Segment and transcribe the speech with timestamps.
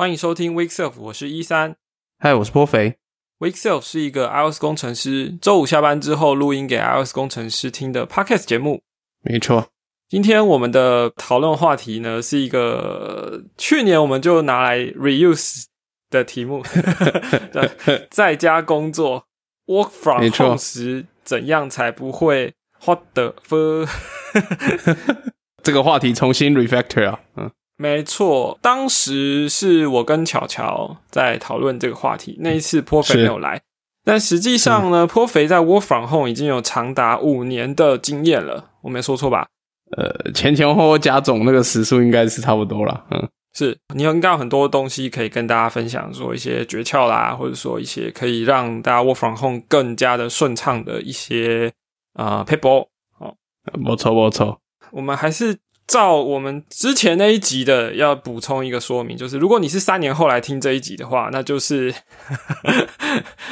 [0.00, 1.74] 欢迎收听 Week Self，我是一三。
[2.20, 2.98] 嗨，我是波肥。
[3.40, 8.80] Week Self 是一个 iOS 工程师周五下班之后录音给 iOS 工程师听的 Podcast 节目。
[9.22, 9.70] 没错，
[10.08, 15.64] 今天我们的讨论话题呢，是一个去年我们就拿来 reuse
[16.10, 16.62] 的题目，
[18.08, 19.26] 在家工作
[19.66, 22.54] work from home 时，怎样才不会
[22.84, 23.88] what the fuck？
[25.64, 27.50] 这个话题重新 refactor 啊，嗯。
[27.80, 32.36] 没错，当时是我跟巧巧在讨论这个话题。
[32.40, 33.62] 那一次颇肥没有来，
[34.04, 38.70] 但实际上呢，颇肥在 Work from Home 已经有长达五年的经验了。
[38.82, 39.46] 我没说错吧？
[39.96, 43.04] 呃，前前后后加总那个时数应该是差不多了。
[43.12, 51.72] 嗯，是你应该有很多东西可以跟大家分享，说一些诀窍啦，或者说一些可以让大家 Work from Home 更加的顺畅的一些
[52.14, 52.88] 啊 paper。
[53.20, 53.36] 哦，
[53.74, 54.58] 没错没错，
[54.90, 55.56] 我们还是。
[55.88, 61.92] 照我们之前那一集的，要补充一个说明，就是如果你是三年后来听这一集的话，那就是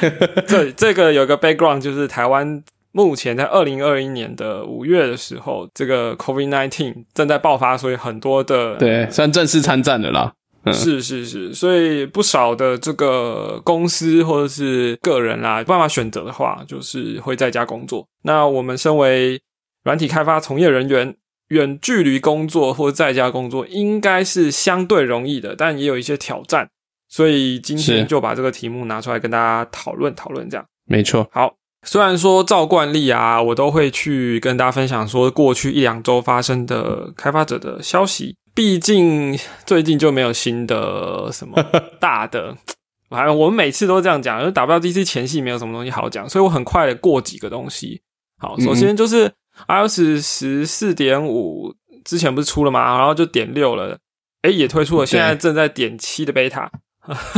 [0.47, 10.31] 这这个有个 background，就是台湾目前在二零二一年的五月的时候，这个 COVID nineteen 正在爆发，所以很多的对算正式参战的啦。
[10.71, 18.07] 是是是，所以不少的这个公司或者是个人啦，办法选择的话，就是会在家工作。
[18.21, 19.41] 那我们身为
[19.83, 21.15] 软体开发从业人员。
[21.49, 26.69] 远距离工作或在家工作应该是相对容易的，但也有一些挑战，
[27.07, 30.49] 所以今天就把这个题目拿出来跟大家讨论讨论。
[30.49, 31.25] 这样没错。
[31.31, 41.63] 好，虽然说照惯例啊，我都会去跟大家分享说过去一两周发生的开发者的消息，毕竟最近就没有新的什么
[41.99, 42.57] 大的。
[43.09, 48.01] 反正我们每次都这样讲，因为 WDC 前戏没有什么东西好讲，所以我很快的过几个东西。
[48.37, 49.31] 好，首先就是。
[49.67, 51.73] iOS 十四点五
[52.05, 52.97] 之前不是出了吗？
[52.97, 53.97] 然后就点六了，
[54.41, 56.69] 哎，也推出了，现在正在点七的 beta，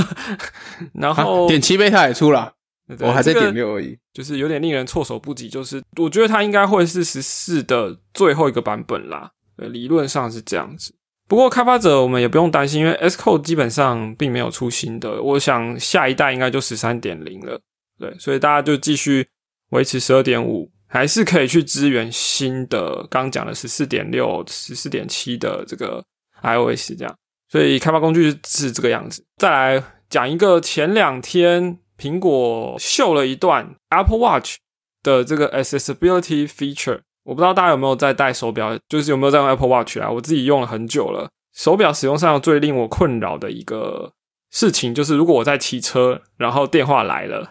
[0.93, 2.53] 然后点七 beta 也出了，
[2.99, 5.49] 我还在点六而已，就是有点令人措手不及。
[5.49, 10.93] 就是我觉得它应该会是十四的最后一个版本啦，理论上是这样子。
[11.27, 17.59] 不过开发者我们也不用担心，因为 S Code 基本上并没有出新的，我想下一代应该就十三点零了，
[17.99, 19.27] 对，所以大家就继续
[19.69, 20.71] 维持十二点五。
[20.91, 26.03] 还是可以去支援新的，刚讲的十四点六、十四点七的这个
[26.41, 27.15] iOS 这样，
[27.47, 29.23] 所以开发工具是这个样子。
[29.37, 34.55] 再来讲一个，前两天苹果秀了一段 Apple Watch
[35.03, 40.09] 的这个 accessibility feature，我不知道大家有没有在戴手表，就是有没有在用 Apple Watch 啊？
[40.09, 44.11] 我自己用了很久了，手表使用上最令我困扰的一个
[44.49, 47.47] 事情，就是如果我在骑车，然后电话来了，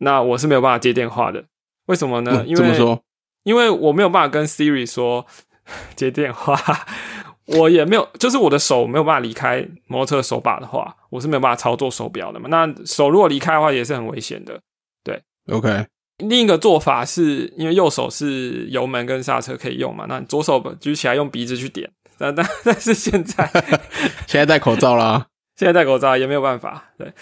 [0.00, 1.46] 那我是没有办法接电话的。
[1.86, 2.44] 为什么呢？
[2.46, 3.02] 因为说，
[3.44, 5.24] 因为我没有办法跟 Siri 说
[5.96, 6.58] 接电话，
[7.46, 12.48] 我也没有，就是我的手没有办法离开摩托车手把的话，我是没有办法操作手表的嘛。
[12.48, 14.60] 那手如果离开的话，也是很危险的。
[15.04, 15.86] 对，OK。
[16.18, 21.90] 另一个做法是因为右手是油门跟刹车可以用嘛，那左手举起来用鼻子去点。
[22.18, 23.46] 但但 但是现在
[24.26, 26.90] 现在戴口罩啦，现在戴口罩也没有办法。
[26.98, 27.12] 对，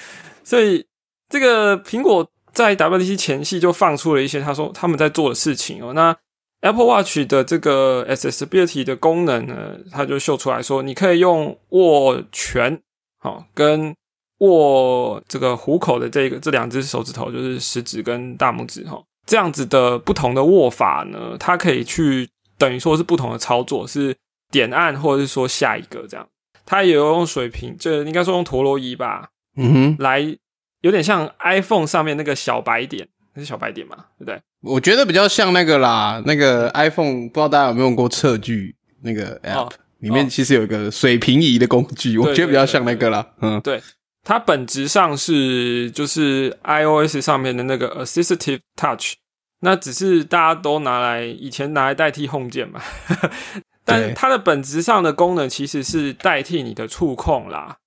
[0.43, 0.87] 所以
[1.29, 2.31] 这个苹果。
[2.55, 5.93] 在 WDC 前夕就放出了一些他说他们在做的事情哦。
[5.93, 6.17] 那
[6.61, 12.81] Apple Watch 的这个 Accessibility 的功能呢，它就秀出来说，你可以用握拳，
[13.19, 13.95] 好，跟
[14.39, 22.27] 握这个虎口的这个这两只手指头，就是食指跟大拇指哈，这样子的不同的握法呢，它可以去
[22.57, 24.17] 等于说是不同的操作，是
[24.51, 26.27] 点按或者是说下一个这样。
[26.65, 30.39] 它也有用水平，这应该说用陀螺仪吧，嗯哼，来。
[30.85, 34.39] 有点像 iPhone 上面那个小白点，那是小白点嘛，对不对？
[34.61, 43.27] 我觉得比较像那个啦，那个 iPhone 不知道大家有没有用过测距那个 App，里面其实有一个水平仪的工具，我觉得比较像那个啦。
[43.41, 43.83] 嗯，对，
[44.23, 49.15] 它本质上是就是 iOS 上面的那个 Assistive Touch，
[49.61, 52.83] 那只是大家都拿来以前拿来代替 Home 键嘛，
[53.87, 57.84] 但它的本质上的功能其实是代替你的触控啦，对。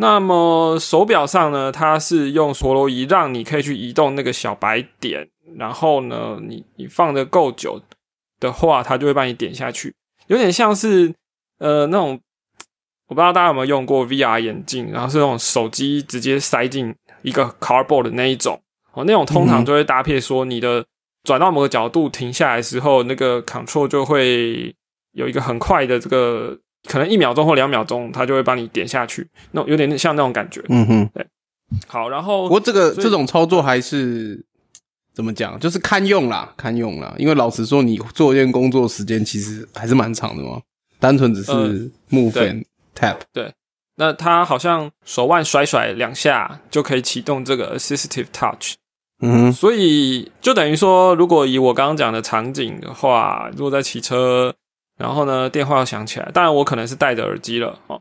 [0.00, 7.82] 那么手表上呢，它是用陀螺仪让你可以去移动那个小白点，然后呢，你你放的够久
[8.38, 9.92] 的话，它就会帮你点下去，
[10.28, 11.12] 有点像是
[11.58, 12.20] 呃那种，
[13.08, 18.62] 我不知道大家有没有用过 VR 眼镜，然后是那种手机直接塞进一个 cardboard 的那一种，
[18.92, 20.86] 哦，那种通常就会搭配说你的
[21.24, 24.72] 转到某个角度停下来时候，那个 control 就会
[25.10, 26.56] 有一个很快的这个。
[26.86, 30.62] 可能一秒钟或两秒钟，它就会帮你点下去，那有点像那种感觉。
[30.68, 31.26] 嗯哼，对。
[31.86, 34.42] 好，然后不过这个这种操作还是
[35.12, 37.14] 怎么讲，就是堪用啦，堪用啦。
[37.18, 40.60] 因为老实说，你做一件工作时间其实还是蛮长的嘛，
[40.98, 41.52] 单纯只是
[42.10, 42.64] move and
[42.94, 43.16] tap。
[43.34, 43.52] 对，
[43.96, 48.74] 那它好像手腕甩甩两下就可以启动这个 Assistive Touch。
[49.20, 54.54] 嗯，所以就等于说，如果以我刚刚讲的场景的话，如果在骑车，
[54.98, 58.00] 然后呢电话要响起来，当然我可能是戴着耳机了哦，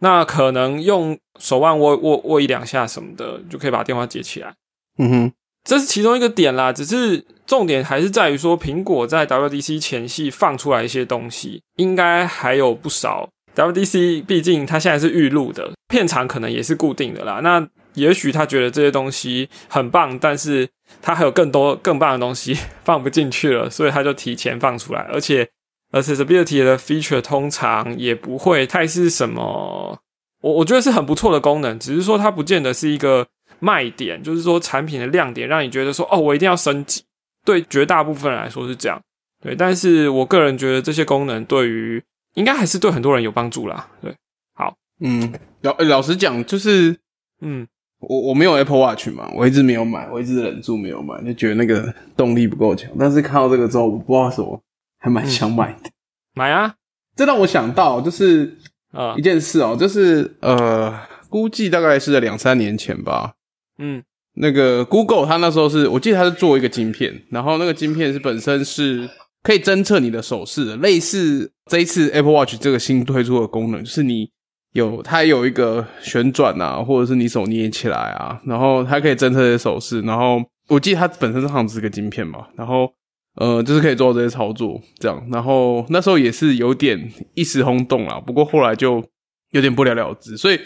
[0.00, 4.54] 那可能用手腕握握握一两下什么的，就可以把电话接起来。
[4.98, 5.32] 嗯哼，
[5.64, 13.28] 这是其中一个点啦，只是重点还是在于说，苹果在 WDC 前夕放出来一些东西，应该还有不少。
[13.56, 17.40] WDC 毕竟它现在是预录的，片场可能也是固定的啦。
[17.40, 20.68] 那也许他觉得这些东西很棒，但是
[21.00, 25.02] 他还有更多更棒的东西 放不进去了，所以他就提前放出来。
[25.12, 25.48] 而且
[25.94, 29.98] accessibility 的 feature 通常也不会太是什么，
[30.40, 33.26] 我我觉得是很不错的功能，只是说它不见得是一个
[33.60, 37.02] 卖点，就是说产品的亮点，让你觉得说哦，我一定要升级。
[37.44, 39.00] 对绝大部分人来说是这样，
[39.42, 42.02] 对，但是我个人觉得这些功能对于
[42.34, 43.88] 应该还是对很多人有帮助啦。
[44.00, 44.14] 对，
[44.54, 45.32] 好，嗯，
[45.62, 46.98] 老老实讲，就是
[47.40, 47.66] 嗯。
[48.06, 52.90] 我我没有 Apple Watch 嘛，我一直没有买，我一直忍住没有买，就觉得那个动力不够强。
[52.98, 54.60] 但是看到这个之后，我不知道什么，
[55.04, 55.90] 还蛮想买的。
[56.32, 56.74] 买啊！
[57.14, 58.56] 这让我想到，就是
[58.90, 60.98] 啊一件事哦，就是呃，
[61.28, 63.34] 估计大概是在两三年前吧。
[63.78, 64.02] 嗯，
[64.36, 69.06] 那个 Google 它那时候是我记得它是做一个晶片，然后那个晶片是本身是
[69.42, 74.30] 可以侦测你的手势的，类似这一次 Apple Watch 这个新推出的功能，就是你。
[74.72, 80.00] 有，它有一个旋转啊，或者是你手捏起来啊，然后它可以侦测这些手势。
[80.00, 82.92] 然后我记得它本身是好像是个晶片嘛，然后
[83.36, 85.26] 呃，就是可以做这些操作这样。
[85.30, 89.04] 然后那时候也是有点一时轰动啦，不过后来就
[89.50, 90.36] 有点不了了之。
[90.36, 90.60] 所以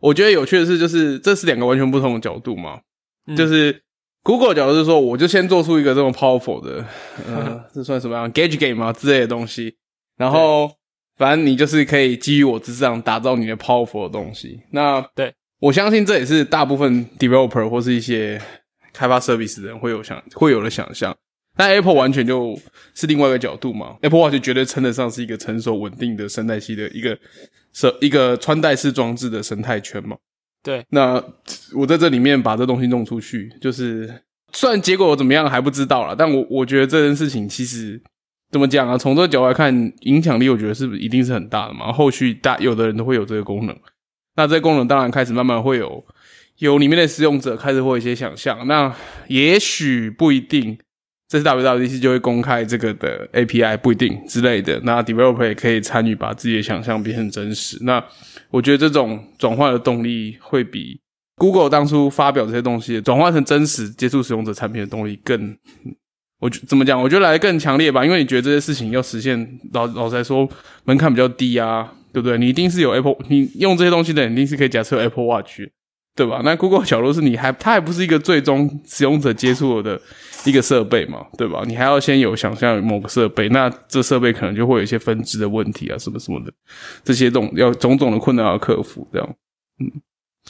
[0.00, 2.80] 我觉得有趣的是，就是这是两个完全不同的角度嘛。
[3.36, 3.82] 就是
[4.22, 6.84] Google 角度是说，我就先做出一个这么 powerful 的，
[7.26, 9.76] 呃， 这算什么样 gauge game 吗之类的东西，
[10.16, 10.70] 然后。
[11.16, 14.60] 反正你就是可以基于我之上打造你的 powerful 的东西。
[14.72, 18.42] 那对我相信这也是大部分 developer 或是一些
[18.92, 21.16] 开发 service 的人会有想会有的想象。
[21.56, 22.58] 但 Apple 完全就
[22.94, 23.96] 是另外一个角度嘛。
[24.02, 27.18] Apple Watch 绝对称得上是一个成熟稳定的生态系的一个
[27.72, 30.16] 是一个穿戴式装置的生态圈嘛。
[30.62, 31.22] 对，那
[31.74, 34.22] 我在这里面把这东西弄出去，就是
[34.52, 38.02] 虽然结果怎么样还不知道了，但我我觉得这件事情其实。
[38.50, 38.96] 怎么讲啊？
[38.96, 41.92] 从这个角度来看，影响力我觉得是一定是很大的嘛。
[41.92, 43.76] 后续大有的人都会有这个功能，
[44.36, 46.04] 那这个功能当然开始慢慢会有
[46.58, 48.64] 有里面的使用者开始会有一些想象。
[48.68, 48.94] 那
[49.26, 50.78] 也许不一定，
[51.28, 54.78] 这次 WWDC 就会公开这个的 API，不一定之类的。
[54.84, 57.78] 那 developer 也可以参与，把自己的想象变成真实。
[57.82, 58.04] 那
[58.50, 61.00] 我觉得这种转换的动力会比
[61.36, 65.56] Google 当初发表这些东西转换成真实接触使用者产品的动力更。
[66.40, 67.00] 我怎么讲？
[67.00, 70.46] 我觉得来的更强烈吧，因为你觉得这些事情要实现，老老实来说
[70.84, 72.36] 门槛比较低啊，对不对？
[72.36, 75.60] 你一定是有 Apple，你用这些东西的，肯定是可以假设 Apple Watch，
[76.14, 76.40] 对吧？
[76.44, 80.00] 那 Google 小度是你还，它还不是一个最终使用者接触的
[80.44, 81.62] 一个设备嘛，对吧？
[81.66, 86.52] 你还要先有想象某个设备，那这设备可能就会有一些分支的问题啊，什么什么的，
[87.02, 89.28] 这些种要种种的困难要克服，这样。
[89.80, 89.90] 嗯，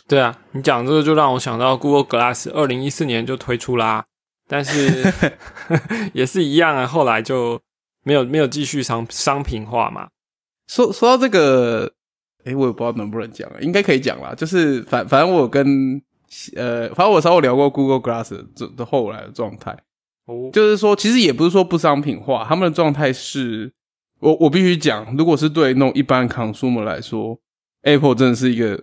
[0.07, 4.05] 对啊，你讲这个就让我想到 Google Glass 二零一四年就推出啦。
[4.47, 5.11] 但是
[6.13, 7.59] 也是一样啊，后来就
[8.03, 10.09] 没有没有继续商商品化嘛。
[10.67, 11.93] 说说到这个，
[12.45, 14.35] 哎，我也不知道能不能讲啊，应该可以讲啦。
[14.35, 16.01] 就是反反正我跟
[16.57, 19.77] 呃，反正我稍微聊过 Google Glass 这的后来的状态。
[20.27, 23.73] 哦，就是说，其实也不是说不商品化，他们的状态是，
[24.21, 27.39] 我我必须讲，如果是对那种一般 consumer 来说
[27.83, 28.81] ，Apple 真的是一个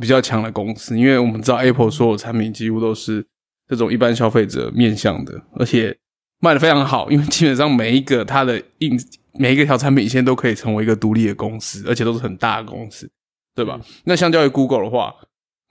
[0.00, 3.26] 比较强的公司，因为我们知道 Apple 所有产品几乎都是。
[3.66, 5.96] 这种一般消费者面向的，而且
[6.38, 8.94] 卖的非常好，因为基本上每一个它的硬
[9.38, 13.10] 每一个条产品线都可以成为一个独立的公司，而且都是很大的公司，
[13.54, 13.80] 对吧？
[14.04, 15.14] 那相较于 Google 的话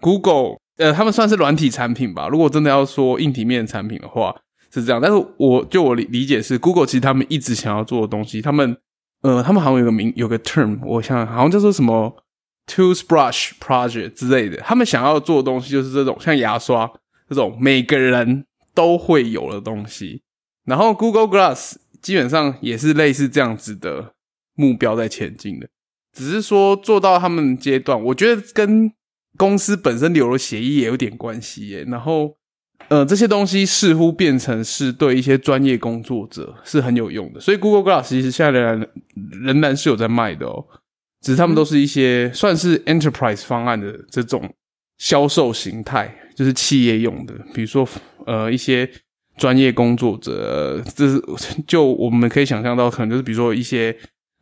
[0.01, 2.27] ，Google 呃，他们算是软体产品吧。
[2.27, 4.35] 如果真的要说硬体面产品的话，
[4.71, 5.01] 是这样。
[5.01, 8.77] 但是我就我理理解是，Google 其实他们一直想要做的东西，他们
[9.21, 12.15] 呃，他们好像有个名有个 term，我想好像叫做什么
[12.67, 14.57] toothbrush project 之类的。
[14.57, 16.91] 他们想要做的东西就是这种像牙刷。
[17.29, 20.21] 这种每个人都会有的东西，
[20.65, 24.13] 然后 Google Glass 基本上也是类似这样子的
[24.53, 25.67] 目标在前进的，
[26.15, 28.91] 只是说做到他们阶段，我觉得跟
[29.37, 31.83] 公司本身留了协议也有点关系耶。
[31.87, 32.37] 然后，
[32.89, 40.63] 呃，这些东西似乎变成是对一些专业工作者是很有用的，所以 Google Glass 其实现在仍然仍然是有在卖的哦，
[41.21, 44.53] 只是他们都是一些算是 Enterprise 方案的这种
[44.97, 46.19] 销售形态。
[46.35, 47.87] 就是企业用的，比如说
[48.25, 48.89] 呃一些
[49.37, 51.21] 专业工作者，这是
[51.67, 53.95] 就我们可以想象到，可能就是比如说一些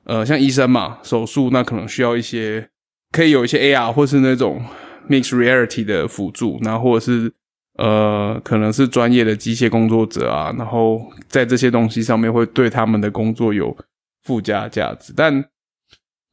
[0.04, 2.70] 呃像医生嘛，手术那可能需要一些
[3.12, 4.64] 可以有一些 AR 或是那种
[5.10, 7.32] mixed reality 的辅助，然后或者是
[7.78, 13.76] 呃，可能是专业的机械工作者啊，然后在这些东西上面会对他们的工作有
[14.24, 15.44] 附加价值，但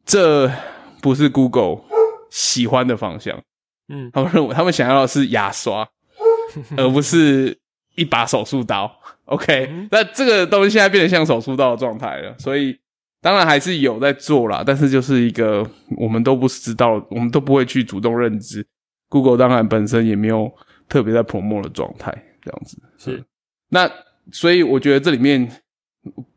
[0.04, 0.50] 这
[1.00, 1.80] 不是 Google
[2.30, 3.40] 喜欢的方向。
[3.88, 5.88] 嗯，他们认为他们想要的是牙刷，
[6.76, 7.56] 而不是
[7.98, 8.90] 一把手术刀。
[9.26, 12.78] OK，那这个东西现在变得像手术刀的状态了，所以
[13.20, 18.64] 当然还是有在做啦，但是就是一个我们都不知道，我们都不会去主动认知。
[19.10, 20.50] Google 当然本身也没有
[20.88, 22.10] 特别在 promo 的状态，
[22.42, 23.22] 这样子是。
[23.70, 23.90] 那
[24.32, 25.50] 所以我觉得这里面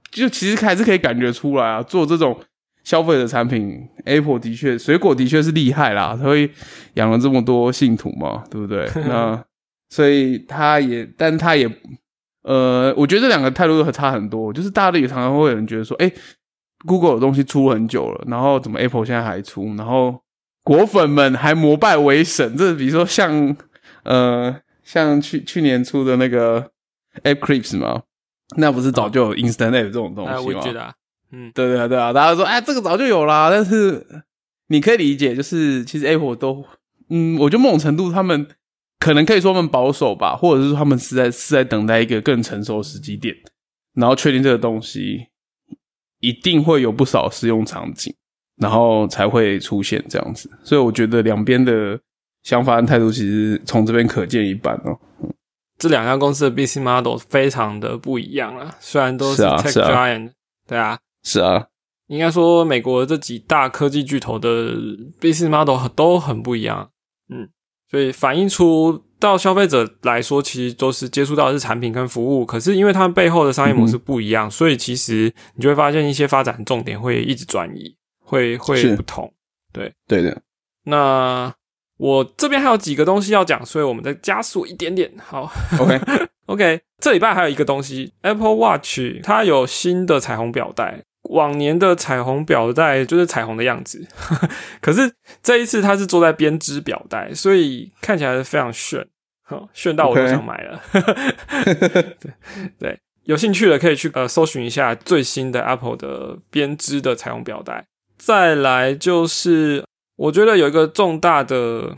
[0.09, 2.37] 就其实还是可以感觉出来啊，做这种
[2.83, 6.51] 消费的产品，Apple 的确水果的确是厉害啦，它会
[6.95, 8.89] 养了这么多信徒嘛，对不对？
[9.07, 9.41] 那
[9.91, 11.69] 所以他也，但他也。
[12.43, 14.51] 呃，我觉得这两个态度都差很多。
[14.51, 16.11] 就是大家也常常会有人觉得说，哎
[16.87, 19.63] ，Google 的东西出很久了，然后怎么 Apple 现在还出？
[19.75, 20.19] 然后
[20.63, 22.57] 果粉们还膜拜为神。
[22.57, 23.55] 这比如说像
[24.05, 26.71] 呃，像去去年出的那个
[27.23, 28.01] App Clips 嘛，
[28.57, 30.41] 那不是早就有 Instant App 这种东西吗？
[30.41, 30.91] 我觉得，
[31.31, 33.51] 嗯，对对对啊，大家说，哎，这个早就有啦。
[33.51, 34.03] 但是
[34.69, 36.65] 你可以理解，就是其实 Apple 都，
[37.11, 38.47] 嗯，我觉得某种程度他们。
[39.01, 43.35] 可能可以说他们保守吧，或者是说他们是在是在等待一个更成熟的时机点，
[43.95, 45.25] 然后确定这个东西
[46.19, 48.13] 一定会有不少适用场景，
[48.57, 50.47] 然后才会出现这样子。
[50.63, 51.99] 所以我觉得两边的
[52.43, 54.95] 想法和态度其实从这边可见一斑哦。
[55.79, 60.33] 这两家公司的 B C model 非常的不一样啊，虽然都是 Tech Giant，
[60.67, 61.65] 对啊，是啊，
[62.05, 64.75] 应该说美国这几大科技巨头的
[65.19, 66.91] B C model 都很不一样，
[67.29, 67.49] 嗯。
[67.91, 77.93] 所以反映出到消费者来说，其实都是接触到的是产品跟服务，可是因为他们背后的商业模式不一样，所以其实你就会发现一些发展重点会一直转移，
[78.23, 79.33] 会会不同。
[79.73, 80.41] 对对的。
[80.85, 81.53] 那
[81.97, 85.11] 我这边还有几个东西要讲，所以我们再加速一点点。
[85.19, 85.99] 好，OK
[86.47, 91.03] OK，这礼拜还有一个东西，Apple Watch 它有新的彩虹表带。
[91.29, 94.05] 往年的彩虹表带就是彩虹的样子，
[94.81, 95.13] 可是
[95.43, 99.07] 这一次它是坐在编织表带，所以看起来是非常炫，
[99.73, 100.81] 炫到我都想买了。
[102.19, 102.33] 对
[102.79, 107.85] 对，有兴趣的可以去呃搜寻一下最新的 Apple 的编织的彩虹表带。
[108.17, 109.85] 再来就是，
[110.15, 111.95] 我觉得有一个重大的，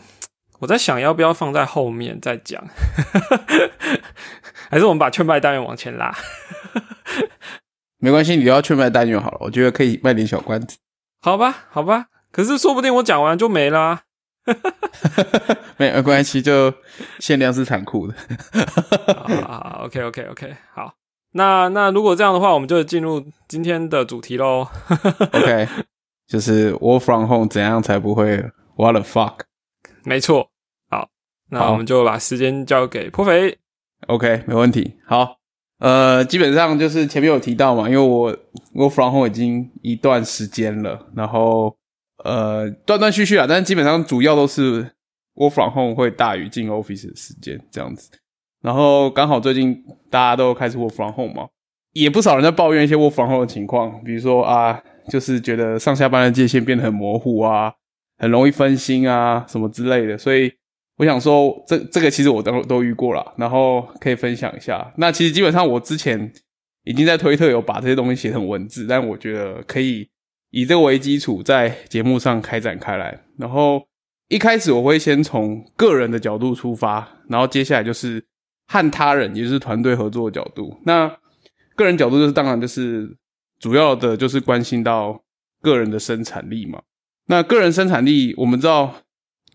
[0.60, 2.64] 我在想要不要放在后面再讲，
[4.70, 6.16] 还是我们把券卖单元往前拉。
[8.04, 9.38] 没关系，你要去卖单就好了。
[9.40, 10.78] 我觉得可以卖点小关子，
[11.22, 12.08] 好吧，好吧。
[12.34, 14.02] 可是说不定我讲完就没啦。
[15.78, 16.74] 没没关系，就
[17.20, 18.14] 限量是残酷的。
[19.48, 20.96] 好， OK，OK，OK，好。
[21.32, 24.68] 那那如果这样的话，我们就进入今天的主题喽。
[25.32, 25.70] OK，
[26.28, 29.46] 就是 Work from home 怎样才不会 What the fuck？
[30.04, 30.50] 没错。
[30.90, 31.08] 好，
[31.52, 33.60] 那我们就把时间交给颇肥。
[34.08, 34.98] OK，没问题。
[35.08, 35.38] 好。
[35.84, 38.34] 呃，基本上就是前面有提到嘛，因为我
[38.74, 41.76] 我 from home 已经一段时间了，然后
[42.24, 44.92] 呃断断续续啊，但是基本上主要都是
[45.34, 48.10] 我 from home 会大于进 office 的时间这样子。
[48.62, 51.50] 然后刚好最近大家都开始 work from home 嘛，
[51.92, 57.74] 也不少人在抱怨一些 work from home 的情况，比如说啊，就是觉得上下班的界限变得很模糊啊，
[58.18, 60.54] 很容易分心啊什么之类的，所以。
[61.04, 64.90] 我想说，这这个其实我都都遇过了，然后可以分享一下。
[64.96, 66.32] 那其实基本上我之前
[66.86, 70.08] 已经在推特有把这些东西写成文字，但我觉得可以
[70.52, 73.20] 以这个为基础，在节目上开展开来。
[73.38, 73.86] 然后
[74.30, 78.26] 一开始我会先从个人的角度出发，然后接下来就是
[78.68, 80.80] 和他人，也就是团队合作的角度。
[80.86, 81.14] 那
[81.76, 83.14] 个人角度就是当然就是
[83.60, 85.22] 主要的就是关心到
[85.62, 86.82] 个人的生产力嘛。
[87.26, 89.03] 那个人生产力，我们知道。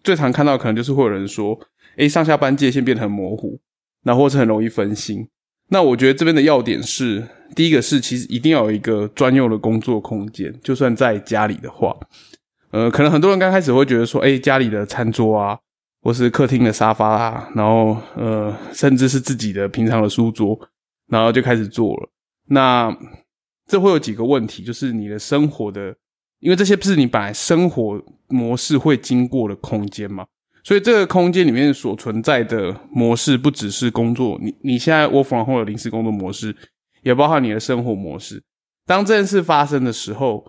[0.08, 1.60] 最常看到可能就是会有人说，
[1.98, 3.60] 诶，上下班界限变得很模糊，
[4.04, 5.28] 那或是很容易分心。
[5.68, 7.22] 那我觉得这边的要点是，
[7.54, 11.94] 第一个是其实一定要有一个专用的工作空间，就算在家里的话，
[12.70, 15.58] 呃，可能很多人刚开始会觉得说，诶，家里的餐桌啊，
[16.00, 20.58] 或是客厅的沙发啊，然后呃，甚至是自己的平常的书桌，
[21.08, 22.08] 然后就开始做了。
[22.46, 22.96] 那
[23.66, 25.94] 这会有几个问题，就是你的生活的。
[26.40, 30.24] 因为这些不是你本来生活模式会经过的空间嘛，
[30.62, 36.54] 所以这个空间里面所存在的模式不只是工作，你你现在 work from home 的临时工作模式，
[37.02, 38.42] 也包含你的生活模式。
[38.86, 40.44] 当这件事发生的时候，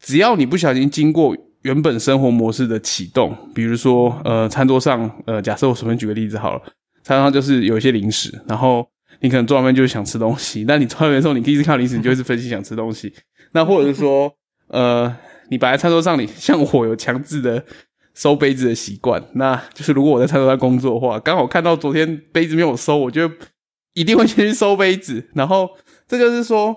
[0.00, 6.62] 只要你不小心经过原本生活模式的启动，比如说呃餐桌上，呃假设我随便举个例子好了，
[7.04, 8.84] 餐桌上就是有一些零食，然后
[9.20, 13.12] 你可能坐外面就是想吃东西，那你坐外面的时候，你一直看到零食，你就会是分析想吃东西，
[13.52, 14.34] 那或者是说
[14.66, 15.14] 呃。
[15.50, 17.64] 你摆在餐桌上，你 像我有强制的
[18.14, 23.30] 收杯子的习惯，那就是如果我在餐桌上工作的话，刚好看到昨天杯子没有收，我就
[23.94, 25.28] 一定会先去收杯子。
[25.34, 25.70] 然后
[26.06, 26.74] 这就是说，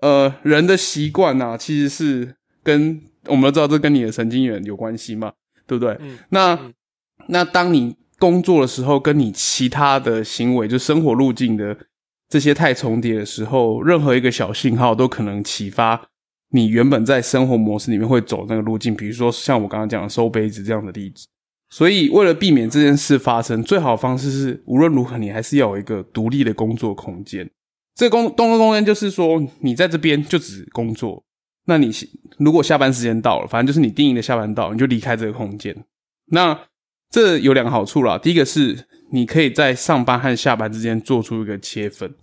[0.00, 5.32] 呃，人的习惯呐，其实是跟我们都知道，这跟你的神经元有关系嘛，
[5.66, 5.96] 对不对？
[6.00, 6.74] 嗯那嗯
[7.28, 11.76] 那当你工作的时候，跟你其他的行为，就生活路径的
[12.28, 16.08] 这些太重叠的时候，任何一个小信号都可能启发
[16.52, 18.94] 你原本在生活模式里面会走那个路径。
[18.94, 21.26] 比如说像我刚刚讲的收杯子这样的例子。
[21.70, 27.50] 所以，为了避免这件事发生，最好的方式是无论如何，你还是要有一个独立的工作空间。
[27.94, 31.24] 这工工作空间就是说，你在这边就只工作。
[31.64, 31.90] 那你
[32.36, 35.74] 如果下班时间到了，反正就是你定义的下班到，你就离开这个空间。
[36.26, 36.58] 那
[37.08, 42.14] 这有两个好处啦，第一个是你可以在上班和下班之间做出一个切分，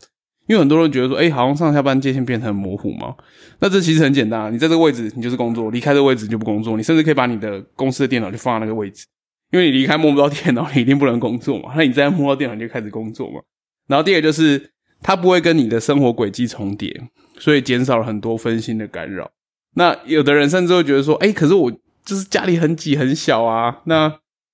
[0.49, 3.13] 因为很多人觉得说，哎、好像上下班界限变得很模糊嘛。
[3.59, 9.05] 那这其实很简单，你在这个位置你就是工作，离开这个位置你就不工作，你甚至可以把你的公司的电脑就放在那个位置，
[9.51, 11.71] 因为你离开摸不到电脑，你一定不能工作嘛。
[11.77, 13.39] 那你再摸到电脑你就开始工作嘛。
[13.87, 14.71] 然后第二个就是
[15.03, 16.99] 它不会跟你的生活轨迹重叠，
[17.37, 19.29] 所以减少了很多分心的干扰。
[19.75, 21.71] 那有的人甚至会觉得说，哎、可是我
[22.03, 24.11] 就是家里很挤很小啊，那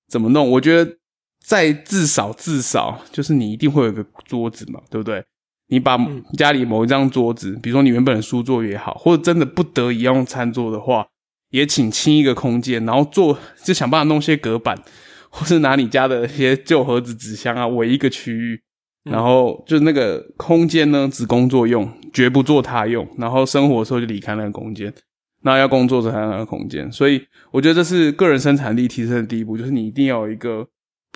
[0.09, 0.51] 怎么弄？
[0.51, 0.97] 我觉得
[1.41, 5.23] 在至少至少就是你一定会有一个桌子嘛，对不对？
[5.67, 11.07] 你把嗯家里某一张桌子，比如说你原本的书桌也好，或者真的不得已要用餐桌的话，
[11.49, 14.77] 也请清一个空间，然后做就想办法弄些隔板，
[15.29, 18.61] 或是拿你家的一些旧盒子、纸箱啊围一个区域，
[19.05, 24.93] 嗯然后就那个空间呢只工作用，绝不做他用，然后生活的时候就离开那个空间。
[25.41, 30.67] 那要工作才有那个空间，所以我觉得这是个人生产力提升的第一步，就是你一定要有一个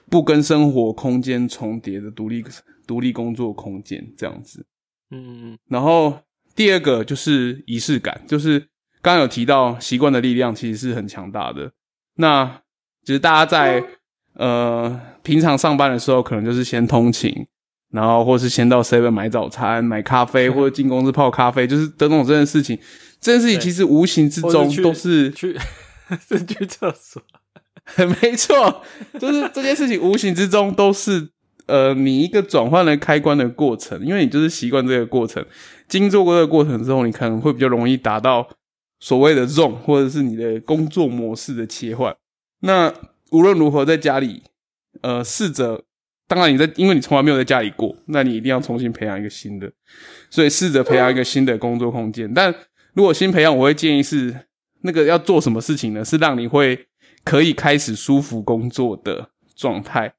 [0.08, 2.44] 不跟生活空间重叠的独立
[2.90, 4.66] 独立工作空间，这样子。
[5.12, 6.20] 嗯然后
[6.56, 8.60] 第二个就是仪式感，就是
[9.04, 11.72] 刚刚有提到习惯的力量其实是很强大的。
[12.16, 12.62] 那
[13.06, 13.84] 其实大家在
[14.34, 17.46] 呃平常上班的时候，可能就是先通勤，
[17.92, 22.80] 然后或是先到 seven 买早餐、买咖啡， 或者进公司泡咖啡，就是等等这件事情。
[23.22, 25.56] 这件事情其实无形之中都是去
[26.28, 27.22] 是去厕所，
[28.22, 28.82] 没错，
[29.20, 31.30] 就是这件事情无形之中都是
[31.70, 35.46] 呃你一个转换的开关的过程，因为你就是习惯这个过程，
[35.88, 38.50] 经做过这个过程之后，你可能会比较容易达到
[39.00, 42.16] 所谓的 zone 或者是你的工作模式的切换。
[42.62, 42.94] 那
[43.32, 44.42] 无论如何，在家里
[45.02, 45.84] 呃试着，
[46.28, 49.72] 当然你在因为你从来没有在家里过，那你一定要重新培养一个新的，
[50.30, 52.34] 所以试着培养一个新的工作空间。
[52.34, 52.54] 但
[52.94, 54.36] 如果新培养，我会建议是
[54.82, 56.04] 那个要做什么事情呢？
[56.04, 56.88] 是让你会
[57.24, 60.14] 可以开始舒服工作的状态。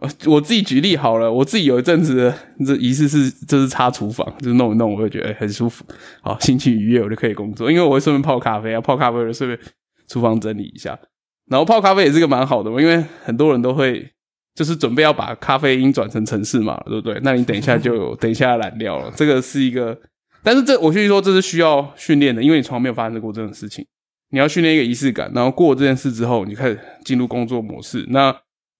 [0.26, 5.84] 我自己举例好了，我自己有一阵子的这仪式是就是擦厨房，就是弄一弄，我会觉得、很舒服，
[6.22, 7.70] 好心情愉悦，我就可以工作。
[7.70, 9.58] 因为我会顺便泡咖啡啊，泡咖啡就顺便
[10.08, 10.98] 厨房整理一下。
[11.50, 14.10] 然后泡咖啡也是个蛮好的嘛，因为很多人都会
[14.54, 17.20] 就是准备要把咖啡因转成城市嘛，对不对？
[17.22, 19.98] 那你等一下就有 等一下燃料了，这个是一个，
[20.42, 23.86] 但是这我必须说这是需要训练的，因为你从来没有发生过这种事情。
[24.30, 28.06] 你要训练一个仪式感，然后过这件事之后，你开始进入工作模式。
[28.08, 28.34] 那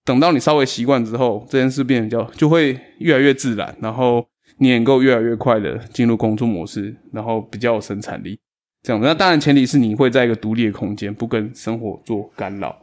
[0.04, 4.26] 等到你稍微习惯之后，这件事变得比较就会越来越自然，然后
[4.58, 8.38] 你能够越来越快的进入工作模式，然后比较有生产力。
[8.82, 12.76] 这样子，那当然前提是你会在一个独立的空间，不跟生活做干扰。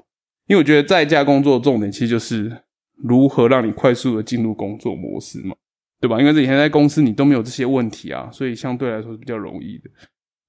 [0.47, 2.49] 因为我觉得在家工作的重点其实就是
[2.95, 5.53] 如何让你快速的进入工作模式嘛，
[5.99, 6.17] 对吧？
[6.19, 9.89] 因为以前在公司你都没有这些问题啊，所以相对来说是比较容易的。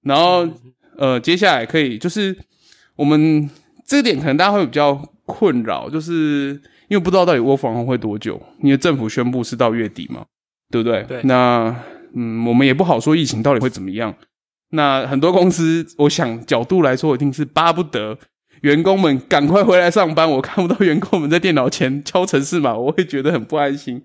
[0.03, 0.49] 然后
[0.97, 2.35] 呃，接下来可以就是
[2.95, 3.51] 我们
[3.91, 4.95] 这个点可能大家会比较
[5.27, 6.51] 困扰，就是
[6.87, 10.25] 因为不知道到底 work from home 会多久，因为政府宣布是到月底嘛，
[10.71, 11.03] 对不对？
[11.09, 11.75] 对那
[12.15, 14.15] 嗯，我们也不好说疫情到底会怎么样。
[14.71, 18.17] 那很多公司，我想角度来说，一定是巴不得
[18.61, 20.31] 员工们赶快回来上班。
[20.31, 24.01] 我看不到员工们在电脑前敲程式码，我会觉得很不安心，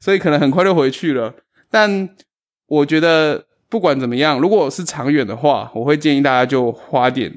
[0.00, 1.34] 所以可能很快就回去了。
[1.70, 2.10] 但
[2.66, 7.32] 我觉得不管怎么样，如果是长远的话，我会建议大家就花点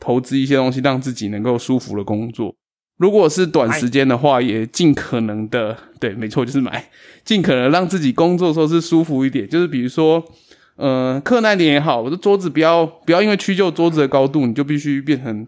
[0.00, 2.54] 投资一些东西，让自己能够舒服的工作。
[2.98, 6.88] 如果是短时间的话，也尽可能的，对，没错，就是买，
[7.24, 9.46] 尽可能让自己工作的时候是舒服一点。
[9.46, 10.24] 就是比如说，
[10.76, 15.46] 呃，客难点也好，我的桌子不要不要因为屈就桌子的高度，你就必须变成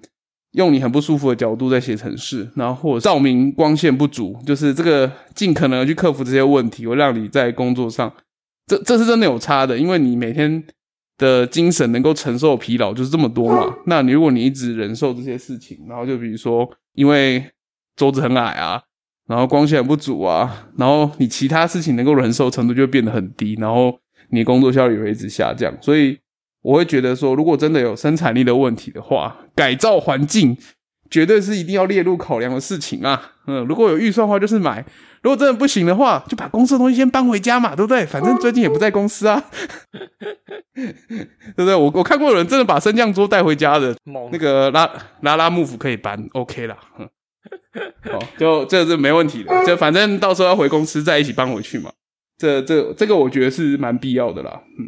[0.52, 8.12] 用你很不舒服的角度在写程式，然后或者照明光线不足，就是这个尽可能去克服这些问题，会让你在工作上，
[8.66, 10.62] 这这是真的有差的，因为你每天
[11.18, 13.76] 的精神能够承受疲劳就是这么多嘛。
[13.86, 17.44] 那你如果你一直忍受这些事情，然后就比如说因为
[17.96, 18.80] 桌子很矮啊，
[19.26, 23.98] 然后光线很不足啊，然后你其他事情能够忍受程度就会变得很低，然后
[24.30, 25.76] 你工作效率也会一直下降。
[25.82, 26.16] 所以
[26.62, 30.56] 我会觉得说，如果真的有生产力的问题的话，改造环境
[31.10, 33.32] 绝对是一定要列入考量的事情啊。
[33.46, 34.84] 嗯，如果有预算的话，就是买；
[35.22, 38.04] 如果真的不行的话，就把公司的东西先搬回家嘛，对不对？
[38.06, 39.42] 反正最近也不在公司啊，
[40.74, 41.74] 对不对？
[41.74, 43.96] 我我看过有人真的把升降桌带回家的，
[44.32, 44.88] 那个拉
[45.22, 46.76] 拉拉幕府可以搬，OK 啦。
[46.98, 47.08] 嗯
[48.12, 51.90] 好，就这是没问题的，就反正到时候要回公司再一起搬回去嘛。
[52.36, 54.62] 这这这个我觉得是蛮必要的啦。
[54.78, 54.86] 嗯，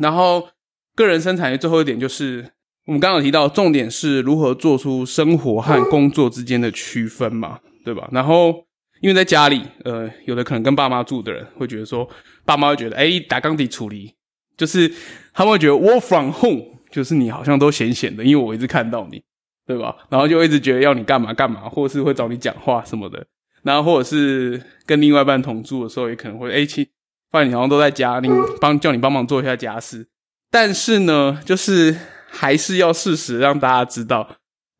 [0.00, 0.48] 然后
[0.96, 2.52] 个人生产力最后一点就是，
[2.86, 8.08] 我们刚刚有提到，重点是如何做出生活和工作之间的区分嘛，对吧？
[8.10, 8.64] 然后
[9.02, 12.08] 因为在家里，呃，有的可能跟爸妈住的人会觉得说，
[12.46, 14.14] 爸妈会觉得，哎，打钢底处理，
[14.56, 14.90] 就是
[15.34, 19.22] 他们会觉得 work from home，就是你好像都闲闲的，因为我一直看到你。
[19.64, 19.94] 对吧？
[20.10, 23.24] 然后就一直觉得要你干嘛干嘛，或者是会找你讲话什么的。
[23.62, 26.86] 然后或者是跟另外一半同住的时候，也可能会哎，其
[27.30, 28.28] 发现你好像都在家，你
[28.60, 30.08] 帮叫你帮忙做一下家事。
[30.50, 31.96] 但是呢，就是
[32.28, 34.28] 还是要适时让大家知道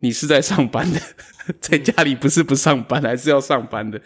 [0.02, 1.00] 你是在上班的，
[1.60, 4.00] 在家里不是不上班，还是要上班的。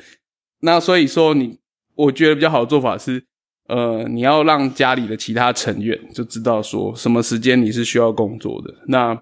[0.60, 1.58] 那所以说你，
[1.94, 3.24] 我觉得比较好的做法是，
[3.68, 8.74] 呃，你要让家里的其他成员就知道说什么时间你是需要工作的。
[8.88, 9.20] 那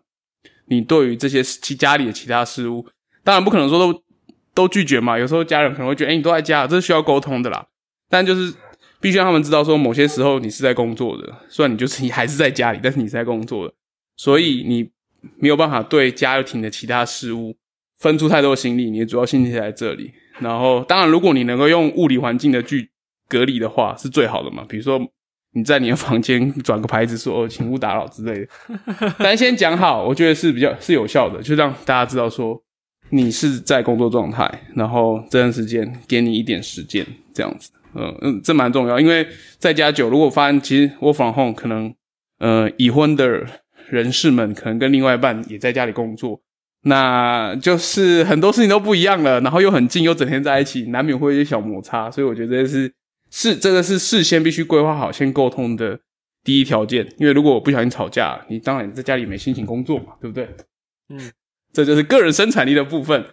[0.67, 2.85] 你对于这些其家里的其他事物，
[3.23, 4.03] 当然不可能说都
[4.53, 5.19] 都拒绝嘛。
[5.19, 7.67] 有时候家人可能会觉得，哎、你都在家，这是需要沟通的啦。
[8.09, 8.53] 但就是
[9.01, 13.75] 必须让他们知道，说某些时候你是在工作的，虽然你就是你还是在家里，但是你在工作的，
[14.17, 14.91] 所以你
[15.39, 17.57] 没有办法对家庭的其他事物
[17.99, 20.13] 分出太多的心力，你的主要心力在这里。
[20.41, 22.91] 然后，当然，如果你能够用物理环境的距
[23.29, 24.65] 隔离的话，是最好的嘛。
[24.69, 25.01] 比如说。
[25.57, 32.61] 你在你的房间转个牌子说“哦，请勿打扰”之类的， 但先讲好，我觉得是比较是有效的，就让大家知道说
[33.11, 39.25] 你是在工作状态，然后这段时间给你一点时间，这样子，嗯嗯，这蛮重要，因为
[39.57, 41.95] 在家久，如果发现其实我防控可能
[42.41, 43.47] 呃已婚的
[43.89, 46.41] 人士们可能跟另外一半也在家里工作，
[46.83, 52.93] 那就是很多事情都不一样了，然后又很近，又整天在一起，难免会有一些小摩擦，所以我觉得这是。
[53.37, 55.99] 是这个是事先必须规划好、先沟通的
[56.45, 60.49] 第一条件，因为如果我不小心吵架，你当然在家里没心情工作嘛，对不对？
[61.09, 61.33] 嗯，
[61.73, 63.25] 这就是个人生产力的部分。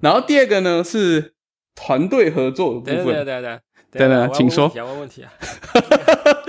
[0.00, 1.32] 然后第二个呢是
[1.74, 2.94] 团队合作的部分。
[2.94, 3.60] 等等等等
[3.92, 4.68] 等等，请说。
[4.68, 5.32] 想问问题啊？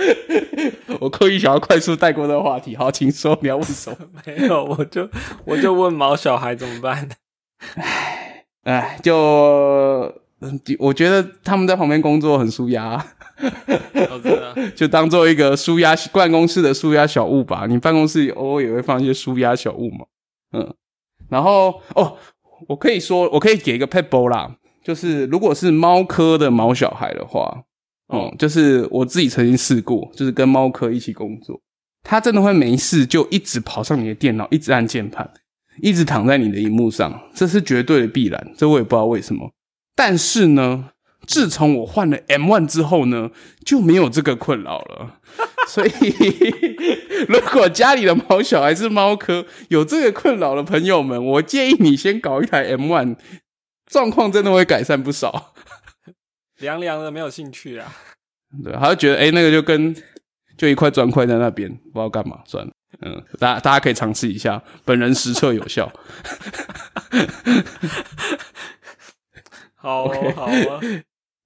[1.00, 3.96] 我刻意想要快速带过这个话题，好，请说，你要问什么？
[4.26, 5.08] 没有，我就
[5.44, 7.08] 我就问毛小孩怎么办？
[7.74, 10.14] 唉唉，就。
[10.78, 13.04] 我觉得他们在旁边工作很舒压，
[14.74, 17.66] 就当做一个舒压办公室的舒压小物吧。
[17.68, 20.06] 你办公室偶尔也会放一些舒压小物嘛，
[20.52, 20.74] 嗯。
[21.28, 22.16] 然后哦，
[22.68, 27.64] 我可以说，我可以给一个 pebble 啦，就是如果是猫科的毛小孩的话，
[28.08, 31.60] 哦、嗯，就是我自己曾经试过，就是跟猫科一起工作，
[32.02, 35.30] 它真的会没事就一直跑上你的电脑，一直按键盘，
[35.82, 38.52] 一直躺在你的荧幕上，这是绝对的必然。
[38.56, 39.52] 这我也不知道为什么。
[39.94, 40.90] 但是呢，
[41.26, 43.30] 自从我换了 M One 之后呢，
[43.64, 45.20] 就没有这个困扰了。
[45.68, 45.92] 所以，
[47.28, 53.16] 如果家里的毛小孩是猫科，有这个困扰的朋友们，我建议你先搞一台 M One，
[53.90, 55.52] 状况真的会改善不少。
[56.58, 57.92] 凉凉的，没有兴趣啊。
[58.62, 59.94] 对，他就觉得哎、欸，那个就跟
[60.56, 62.72] 就一块砖块在那边，不知道干嘛，算了。
[63.02, 65.90] 嗯，大家大家可以尝试一下，本人实测有效。
[69.76, 70.80] 好.好啊，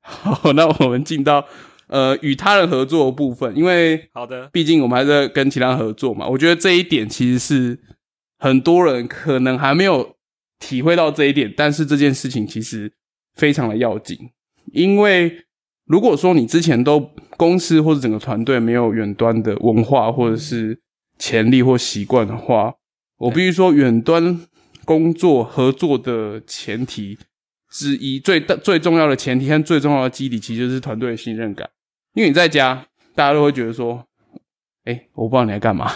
[0.02, 1.46] 好，那我们进到
[1.86, 6.26] 呃与他人合作的部分，因为好的，毕竟我们还在跟其他人合作嘛。
[6.26, 7.78] 我觉得这一点其实是
[8.38, 10.16] 很多人可能还没有
[10.58, 12.92] 体会到这一点，但是这件事情其实
[13.34, 14.18] 非常的要紧，
[14.72, 15.44] 因为
[15.86, 20.80] 如果说你之前都公司或者整个团队没有远端的文化或者是
[21.18, 22.74] 潜力或习惯的话，
[23.18, 24.40] 我必须说远端
[24.84, 27.18] 工作合作的前提。
[27.70, 31.68] 之一最大最重要的前提和最重要的基底，其实就是团队的信任感。
[32.12, 32.86] 因为你在家，
[33.16, 34.06] 大家都会觉得说
[34.86, 35.90] ：“哎、我不知道你在干嘛。”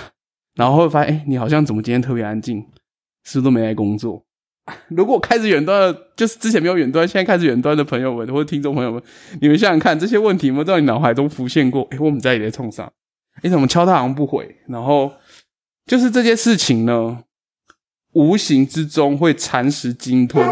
[0.56, 2.66] 然后会发现：“哎、你好像怎么今天特别安静，
[3.22, 4.24] 是不是都没来工作？”
[4.88, 9.02] 如果开始远端的，就是之前没有远端，现在开始远端的朋友们或者听众朋友们，
[9.40, 11.83] 你们想想看，这些问题有没有在你脑海中浮现过？
[11.90, 12.90] 哎、欸，我们在也在冲上，
[13.42, 14.57] 哎、怎么敲他好像不回？
[14.68, 15.12] 然后
[15.87, 17.18] 就是这些事情呢，
[18.12, 20.44] 无形之中会蚕食鲸吞。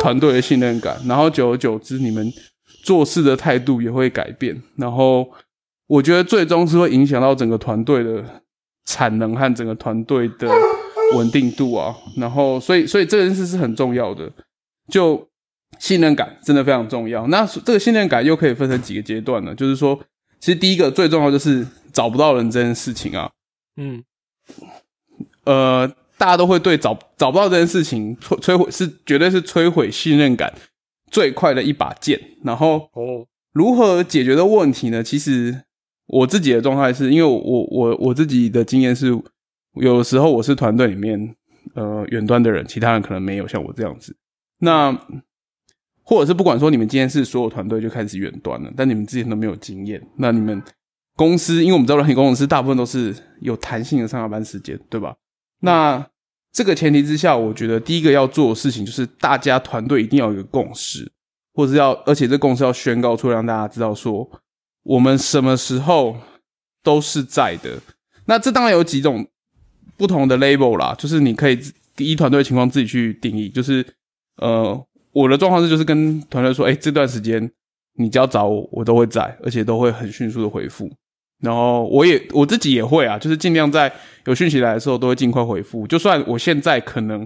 [0.00, 2.30] 团队的信任感，然后久而久之，你们
[2.82, 4.54] 做事的态度也会改变。
[4.76, 5.26] 然后，
[5.86, 8.22] 我觉得最终是会影响到整个团队的
[8.84, 10.46] 产能和整个团队的
[11.14, 11.96] 稳定度啊。
[12.16, 14.30] 然后，所以，所以这件事是很重要的。
[14.88, 15.28] 就
[15.78, 17.26] 信任感真的非常重要。
[17.28, 19.54] 那这个信任感又可以分成几个阶段呢？
[19.54, 19.98] 就是说，
[20.38, 23.30] 其实第一个最重要就是找不到人这件事情啊。
[23.76, 24.04] 嗯，
[25.44, 30.52] 呃，大家都会对找找不到这件事情摧摧毁是绝对是摧毁信任感
[31.10, 32.20] 最快的一把剑。
[32.44, 35.02] 然后哦，如何解决的问题呢？
[35.02, 35.62] 其实
[36.06, 39.18] 我自己的状态是因为我我我自己的经验是，
[39.74, 41.34] 有时候我是团队里面
[41.74, 44.16] 呃远端的人，其他人可能没有像我这样子。
[44.58, 44.96] 那
[46.02, 50.62] 或者是不管说你们今天是所有团队就开始远端了，但你们之前都没有经验，那你们
[51.16, 55.14] 公司，因为我们知道软体工程师大部分都是有弹性的上下班时间，对吧？
[55.60, 56.06] 那
[56.52, 61.10] 这个前提之下，我觉得第一个要做的事情就是大家团队一定要有一个共识，
[61.54, 64.30] 或者要，而且这共识要宣告出来，让大家知道说
[64.82, 66.16] 我们什么时候
[66.82, 67.80] 都是在的。
[68.26, 69.26] 那这当然有几种
[69.96, 71.58] 不同的 label 啦，就是你可以
[71.98, 73.84] 依团队情况自己去定义，就是
[74.36, 74.86] 呃。
[75.14, 77.48] 我的状况是，就是跟团队说，哎，这段时间
[77.98, 80.90] 你只要找我，我都会在，而且都会很迅速的回复。
[81.40, 83.92] 然后我也我自己也会啊，就是尽量在
[84.26, 85.86] 有讯息来的时候，都会尽快回复。
[85.86, 87.24] 就算我现在可能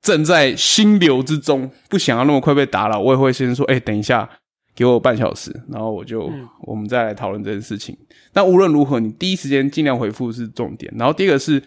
[0.00, 4.30] 正在心流之中，不想要那么快被打扰，我也会先说，哎，等一下，
[4.76, 6.30] 给我半小时，然后我就
[6.68, 7.98] 我们再来讨论这件事情。
[8.32, 10.94] 但无论如何，你第一时间尽量回复是重点。
[10.96, 11.60] 然后第二个是。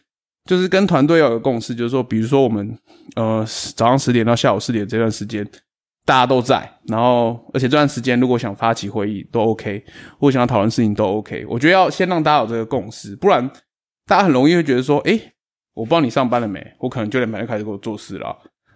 [0.48, 2.76] 就是跟团队要有共识，就是说，比如说我们
[3.16, 5.46] 呃早上十点到下午四点这段时间，
[6.06, 9.84] 大家都在，然后而且这段时间如果想发起会议都 OK，
[10.18, 11.46] 或想要讨论事情都 OK。
[11.50, 13.48] 我觉得要先让大家有这个共识，不然
[14.08, 15.20] 大家很容易会觉得说，哎，
[15.74, 18.28] 我不知道你上班了没，我可能九点半就开始给我做事了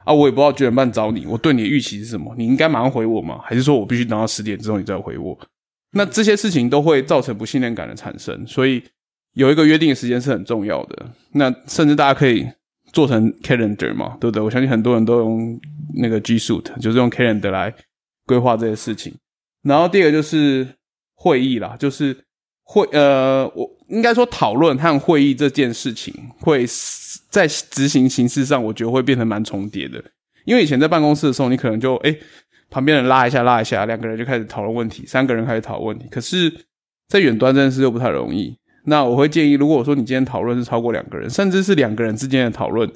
[0.04, 2.36] 啊，我也不知道九点半找你，我对你的预期是什么？
[2.38, 3.40] 你应该马上回我吗？
[3.44, 5.40] 还是说我必须等到十点之后你再回我？
[5.94, 8.84] 那这些事情都会造成不信任感的产生，所以。
[9.34, 12.46] 有一个约定的时间是很重要的，那甚至大家可以
[12.92, 14.44] 做成 calendar 嘛，对不对？
[14.44, 15.60] 我相信很多人都用
[15.96, 17.74] 那个 G Suite，就是用 calendar 来
[18.26, 19.14] 规划这些事情。
[19.64, 20.68] 然后第二个就是
[21.16, 22.18] 会议啦，就是
[22.64, 26.66] 会呃，我应该说讨论和会议这件事情，会
[27.30, 30.04] 在执行形式上，我觉得会变成蛮重叠的。
[30.46, 32.14] 因为以前在办公室的时候，你可能就哎
[32.70, 36.08] 旁边人拉一下拉一下，两个人就开始讨论问题，三个人开始讨论问题。
[36.10, 36.52] 可是，
[37.08, 38.58] 在远端这件事又不太容易。
[38.86, 42.92] 那我会建议，如果说你今天讨论是超过两个人，甚至是两个人之间的讨论，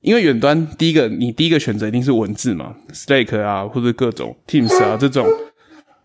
[0.00, 5.26] 因为远端第一个你第一个选择一定是文字嘛，Slack 啊或者各种 Teams 啊这种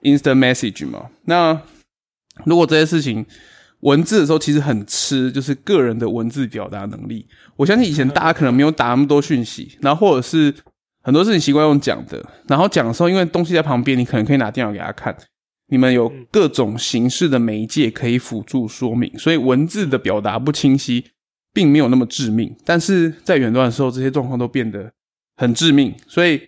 [0.02, 1.08] Instant Message 嘛。
[1.26, 1.62] 那
[2.46, 3.26] 如果这些事情
[3.82, 7.28] 文字的时候其实很吃，就是个人的文字表达能力。
[7.56, 10.54] 我相信以前大家可能没有打那么多讯息，然后或者是
[11.04, 15.16] 很多事情习惯用讲的，然后讲的时候因为东西在旁边，你可能可以拿电脑给他看。
[15.68, 21.06] 你们有各种形式的媒介可以辅助说明，所以文字的表达不清晰，
[21.54, 22.56] 并没有那么致命。
[22.64, 24.92] 但是在远端的时候，这些状况都变得
[25.38, 25.94] 很致命。
[26.08, 26.40] 所以，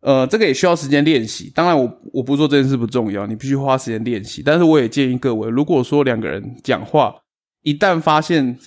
[0.00, 1.52] 呃，这个也需要时间练习。
[1.54, 4.42] 当然，我我不做这件事不重要，你必须花时间练习。
[4.44, 7.14] 但是，我也建议各位，如果说两个人讲话，
[7.62, 8.58] 一旦发现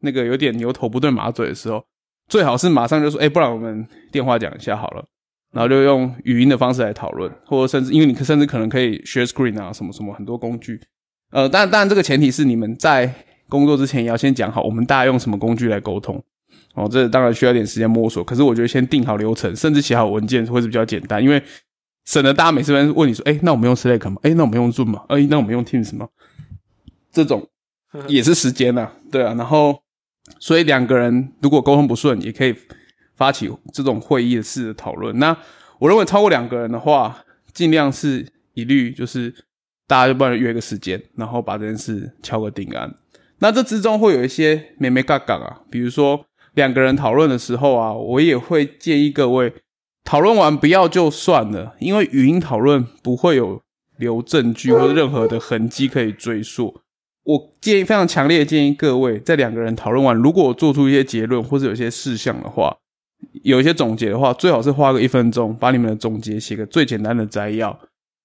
[0.00, 1.84] 那个有点牛头不对马嘴的时候，
[2.28, 5.04] 最好是马上就说：“哎，不然我们电话讲一下好了。”
[5.52, 10.80] 然后就用语音的方式来讨论，或者甚至因为你甚至可能可以 share screen 啊，什么什么很多工具。
[11.30, 13.14] 呃，但当然这个前提是你们在
[13.48, 16.22] 工作之前也要先讲好，我们大家用什么工具来沟通。
[16.74, 18.24] 哦，这当然需要点时间摸索。
[18.24, 21.42] 可是我觉得先定好流程，甚至写好文件会是比较简单，因为
[22.06, 24.16] 省得大家每次问你说，哎，那我们用 Slack 吗？
[24.22, 25.04] 哎，那我们用 Zoom 吗？
[25.08, 26.08] 哎，那我们用 Teams 吗？
[27.12, 27.46] 这种
[28.08, 29.34] 也是时间呐，对啊。
[29.34, 29.82] 然后，
[30.38, 32.54] 所以两个人如果沟通不顺，也可以。
[33.14, 35.36] 发起这种会议式的讨论，那
[35.78, 39.32] 我认为超过两个人的话，尽量是一律就是
[39.86, 42.94] 大家就帮人约个时间，然后把这件事敲个定案。
[43.38, 49.52] 那这之中会有一些咩咩嘎嘎啊，比如说两个人讨论的时候啊，我也会建议各位
[50.04, 53.60] 讨论完不要就算了，因为语音讨论不会有
[53.98, 56.80] 留证据或者任何的痕迹可以追溯。
[57.24, 62.76] 我建议非常强烈建议各位在两个人讨论完，如果做出一些结论或者有些事项的话。
[63.42, 67.78] 有一些总结的话，最好是花个一分钟，把你们的总结写个最简单的摘要，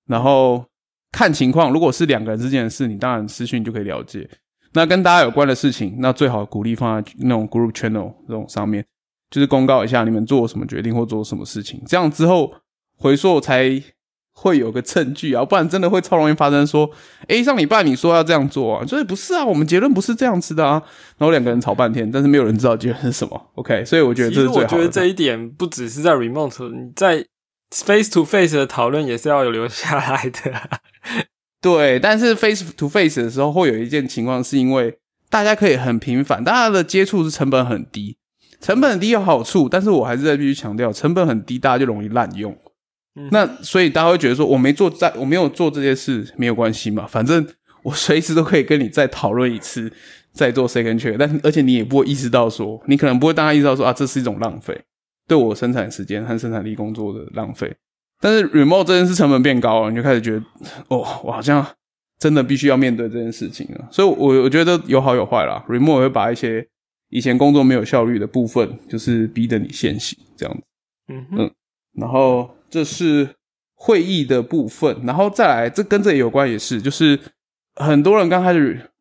[0.07, 0.65] 然后
[1.11, 1.71] 看情况。
[1.71, 4.29] 如果是两个人之间的事，你当然私讯就可以了解。
[4.73, 8.85] 那跟大家有关的事情，那最好鼓励放在那种 group channel 这种上面，
[9.29, 11.81] 就是公告一下你们做什么决定或做什么事情。
[11.87, 12.53] 这样之后
[12.97, 13.81] 回溯才。
[14.39, 16.65] 会有个证据啊，不然真的会超容易发生。
[16.65, 16.87] 说，
[17.27, 20.73] 哎，上礼拜你说要这样做啊，所以不是啊，我们结论不是这样子的啊。
[21.17, 23.49] 然后两个人吵半天，但是没有人知道结论是什么。
[23.55, 24.63] OK，所以我觉得这是最好的。
[24.63, 27.25] 我觉得这一点不只是在 remote，你在
[27.71, 30.53] face to face 的讨论也是要有留下来的。
[31.59, 34.99] 对，但是 face to face 的时候会有一件情况，是因为
[35.31, 38.17] 大家可以很频繁，大家的接触是成本很低，
[38.61, 42.55] 成本很低有好处，但是我还是在必须强调，成本很低，大家就容易滥用。
[43.31, 47.45] 那所以大家会觉得说，我没做，在我没有做这件事没有关系嘛，反正
[47.83, 49.91] 我随时都可以跟你再讨论一次，
[50.33, 54.79] 再做 second check，但而且你也不会意识到说，你可能不会大家意识到说啊，这是一种浪费，
[55.27, 57.75] 对我生产时间和生产力工作的浪费。
[58.19, 60.39] 但是 remote 这件事成本变高了，你就开始觉得，
[60.87, 61.65] 哦，我好像
[62.17, 63.87] 真的必须要面对这件事情了。
[63.91, 65.63] 所以，我我觉得有好有坏啦。
[65.69, 66.67] remote 会把一些
[67.09, 70.63] 以前工作没有效率的部分，就是逼得你现行这样子。
[71.09, 71.51] 嗯嗯，
[71.93, 73.35] 然后这是
[73.75, 77.19] 会议的部分，然后再来，这跟这有关，也是就是
[77.75, 78.91] 很多人刚开始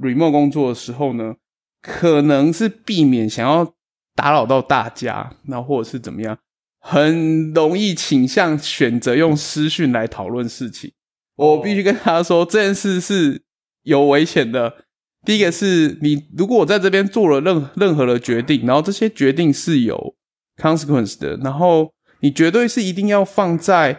[0.00, 1.34] remote 工作的时候呢，
[1.80, 3.74] 可能是避免想要
[4.14, 6.38] 打扰到大家，那或者是怎么样，
[6.80, 10.92] 很容易倾向选择用私讯来讨论事情。
[11.36, 13.42] 我必须跟他说，这件事是
[13.82, 14.84] 有危险的。
[15.24, 20.14] 第一个是你，如果我在这边做了任任何的决定，然后这些决定是有
[20.60, 23.98] consequence 的，然后你绝对是一定要放在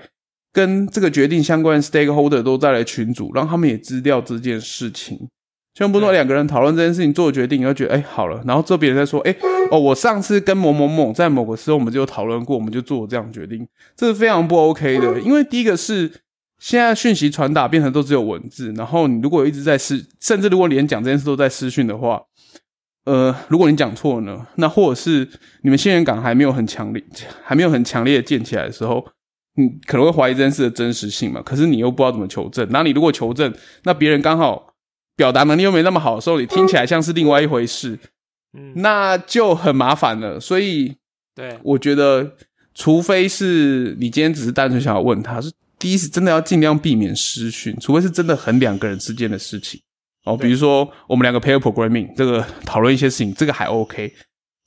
[0.51, 5.17] 跟这个决定相关的 stakeholder 都在的群组，让他们也知道这件事情。
[5.75, 9.35] 千万不说两个人讨论这件事情做决定，你会觉得哎好了，然后这别人在说哎
[9.71, 15.19] 哦，我上次跟某某某在某个时候我们就讨论过，我们就做这样决定，这是非常不 OK 的。
[15.25, 16.11] 因为第一个是
[16.59, 22.21] 现在讯息传达变成都只有文字，然后你如果一直在私，甚至如果连讲这件事都在私讯的话，
[23.05, 25.27] 呃，如果你讲错呢，那或者是
[25.61, 27.03] 你们信任感还没有很强烈，
[27.43, 29.05] 还没有很强烈的建起来的时候，
[29.55, 31.41] 你可能会怀疑这件事的真实性嘛。
[31.41, 34.69] 可是你又不知道怎么求证，那你如果求证，那别人刚好。
[35.15, 37.99] 表达能力又没那么好的时候，你听起来像是另外一回事，
[38.57, 40.39] 嗯，那就很麻烦了。
[40.39, 40.95] 所以，
[41.35, 42.35] 对，我觉得，
[42.73, 49.79] 除非是你今天只是单纯想要问他，是第一次真的要尽量避免失讯，除非是真的很两个人之间的事情
[50.25, 54.13] 哦，比如说我们两个 pair programming 这个讨论一些事情，这个还 OK。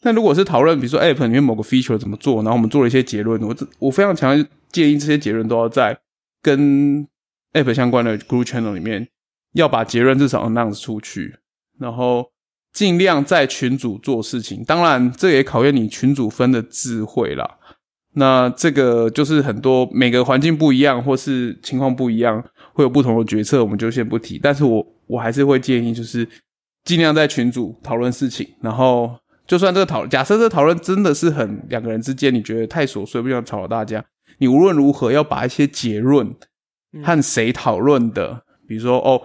[0.03, 5.99] 但如果是讨论，比如说 app 里面某个 feature 怎么做，然后我们做了一些结论，我我非常强烈建议这些结论都要在
[6.43, 7.07] 跟
[7.53, 9.09] app 相关的 group channel 里面。
[9.53, 11.35] 要把结论至少 announce 出去，
[11.79, 12.27] 然后
[12.75, 14.63] 尽量在群组做事情。
[14.63, 17.57] 当然，这也考验你群组分的智慧啦。
[18.17, 24.39] 那这个就是很多每个环境不一样，或是情况不一样，会有不同的决策，我们就先不提。
[24.39, 26.29] 但是我我还是会建议，就是
[26.85, 28.49] 尽量在群组讨论事情。
[28.61, 34.05] 然后，就算这个讨假设这讨论真的是很两个人之间，你觉得太琐碎，不想吵到大家，
[34.39, 36.35] 你无论如何要把一些结论
[37.03, 39.23] 和谁讨论的，比如说哦。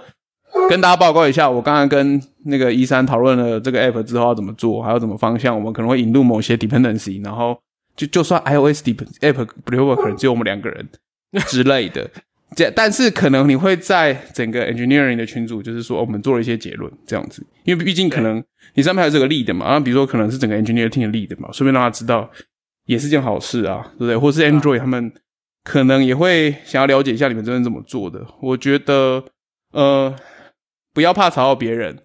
[0.70, 7.58] 跟大家报告一下，我刚刚跟那个一三讨论了这个 app 之后要怎么做，还有怎么方向，我们可能会引入某些 dependency，然后
[7.96, 10.86] 就就算 iOS dep app developer 可能只有我们两个人
[11.48, 12.06] 之类的，
[12.56, 22.30] 这但是可能你会在整个 engineering 的群组，就是说我们做了一些结论这样子，因为毕竟可能你上面还有这个 lead 嘛，然后比如说可能是整个 engineering team 的 lead 嘛，顺便让他知道
[22.86, 24.18] 也是件好事啊，对不对？
[24.18, 25.12] 或是 Android 他们
[25.64, 29.24] 可能也会想要了解一下你们这边怎么做的，我觉得
[29.72, 30.16] 呃。
[30.94, 31.98] 不要怕吵到别人，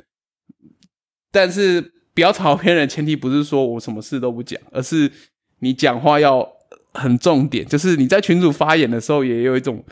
[1.33, 2.89] 但是不要吵到别人。
[2.89, 5.11] 前提不是说我什么事都不讲，而是
[5.59, 6.49] 你讲话要
[6.95, 7.67] 很重点。
[7.67, 9.85] 就是你在群主发言的时候，也有一种，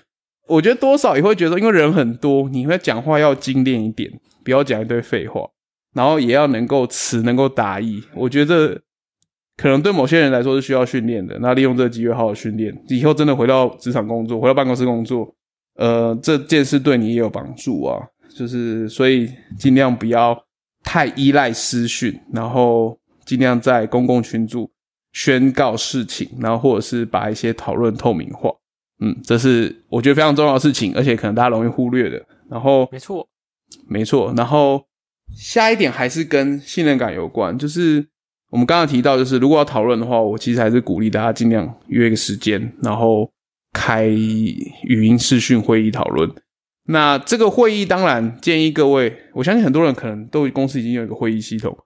[0.47, 4.11] 我觉得多少也会觉得，因为人很多，你会讲话要精炼一点，
[4.45, 5.49] 不要讲一堆废话，
[5.95, 8.03] 然后也要能够词能够达意。
[8.15, 8.81] 我觉得
[9.57, 11.39] 可能对某些人来说是需要训练的。
[11.41, 15.35] 那利用这个机会好好训练，以后真的回到职场工作，回到办公室工作，
[15.77, 17.99] 呃，这件事对你也有帮助啊。
[18.37, 20.37] 就是，所以尽量不要
[20.83, 24.71] 太依赖私讯，然后尽量在公共群组
[25.13, 28.51] 宣告事情，然后或者是把一些讨论透明化。
[29.01, 32.25] 嗯，这是我觉得非常重要的事情，而且可能大家容易忽略的。
[32.49, 33.29] 然后，没错，
[33.89, 34.33] 没错。
[34.37, 34.85] 然后
[35.37, 38.07] 下一点还是跟信任感有关，就是
[38.51, 43.29] 我们刚刚提到，就是如果要讨论的话，我其实还是鼓励大家尽量约一个时间，然后
[43.73, 46.31] 开语音视讯会议讨论。
[46.87, 51.77] 那这个会议当然建议各位，我相信很多人可能都公司已经有一个会议系统，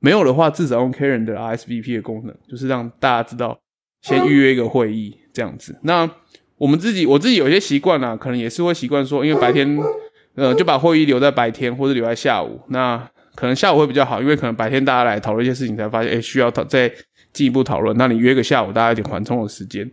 [0.00, 3.56] 没有的话至少用 Karen 的 RSVP 的功能，就是让大家知道
[4.02, 5.78] 先预约一个会议这样子。
[5.82, 6.10] 那
[6.58, 9.78] 我们自己我自己有些习惯啊，可能也是会习惯说，因为白天
[10.34, 12.98] 呃就把会议留在白天或者留在下午，那
[13.34, 16.92] 可能下午会比较好，因为可能白天大家来讨论一些事情，才发现哎需要讨再
[17.32, 19.90] 进一步讨论，那你约个下午，大家有点缓冲的时间。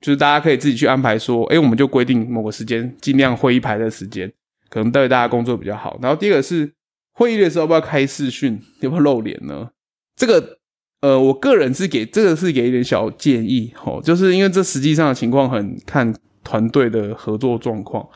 [0.00, 4.28] 就是大家可以自己去安排，说，哎，我们就规定某个时间，尽量会议排的时间，
[4.68, 5.96] 可能对大家工作比较好。
[6.02, 6.68] 然后第二个是
[7.12, 9.70] 会议的时候要不要开视讯，要不要露脸呢？
[10.16, 10.58] 这个，
[11.02, 18.08] 呃，我个人是给这个是给一点小建议，吼，就是因为这实际上的情况很看团队的合作状况，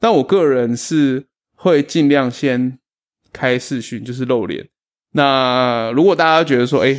[0.00, 2.78] 但我个人是会尽量先
[3.32, 4.68] 开视讯，就是露脸。
[5.12, 6.98] 那如果大家觉得说，哎，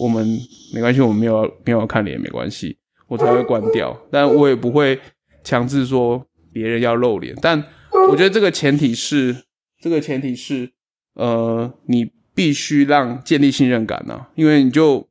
[0.00, 0.26] 我们
[0.74, 2.78] 没关系，我们没有没有看脸，没关系。
[3.08, 4.96] 我才会关掉，但我也不会
[5.42, 7.36] 强制说别人要露脸。
[7.42, 7.60] 但
[8.08, 9.34] 我觉得这个前提是，
[9.82, 10.70] 这个前提是，
[11.14, 15.06] 呃，你必须让建立信任感呢、因为你就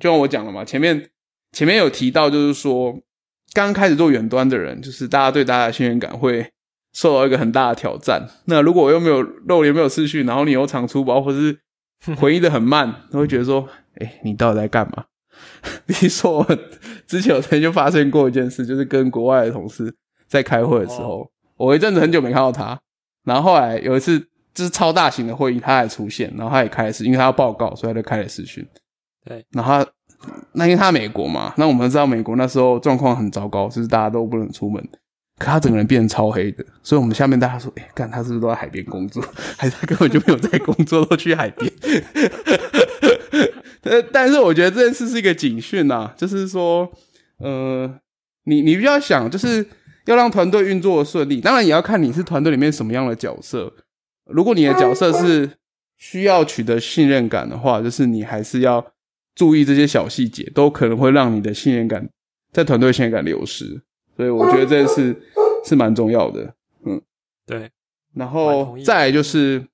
[0.00, 1.10] 就像我讲了嘛，前面
[1.52, 2.98] 前面有提到，就是说
[3.52, 6.50] 刚开始做远端的人，就是大家对大家的信任感会
[6.92, 8.26] 受到一个很大的挑战。
[8.46, 11.58] 那如果我又没有肉眼没有视讯，然后你又常出包，或是
[12.16, 13.68] 回应的很慢，都会觉得说，
[14.00, 15.04] 哎、你到底在干嘛？
[15.86, 16.58] 你说，我
[17.06, 19.94] 之前有曾经就发生过一件事，就是跟国外的同事
[20.26, 22.80] 在开会的时候，我一阵子很久没看到他，
[23.24, 28.66] 然后后来有一次就是超大型的会议，他还出现，然后他也开始，因为他要报告，所以他就开了视讯。
[29.24, 29.90] 对，然后他
[30.52, 34.82] 那因为他美国嘛，那我们知道美国那时候状况很糟糕，就是大家都不能出门，
[35.38, 39.24] 可他整个人变成超黑的，所以我们下面大家说，哎、干他是不是都在海边工作，
[39.56, 41.72] 还是他根本就没有在工作，都去海边？
[43.82, 46.88] 呃，但是我觉得这件事是一个警讯呐，就是说，
[47.38, 47.92] 呃，
[48.44, 49.66] 你你必须要想，就是
[50.06, 53.72] 要让团队运作顺利，当然也要看你是团队里面什么样的角色。
[54.30, 55.50] 如果你的角色是
[55.96, 58.84] 需要取得信任感的话，就是你还是要
[59.34, 62.08] 注意这些小细节，都可能会让你的信任感
[62.52, 63.82] 在团队信任感流失。
[64.16, 65.16] 所以我觉得这件事
[65.64, 66.54] 是蛮重要的。
[66.84, 67.00] 嗯
[67.46, 67.70] 对，
[68.14, 69.64] 然后再来就是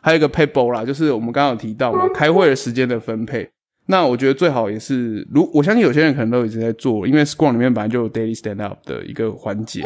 [0.00, 3.48] 还有一个 paper 啦，就是我们刚刚有提到嘛，开会的时间的分配。
[3.86, 9.82] 那我觉得最好也是，如我相信有些人可能都一直在做，因为 Scrum 里面本来就有 daily stand up 的一个环节。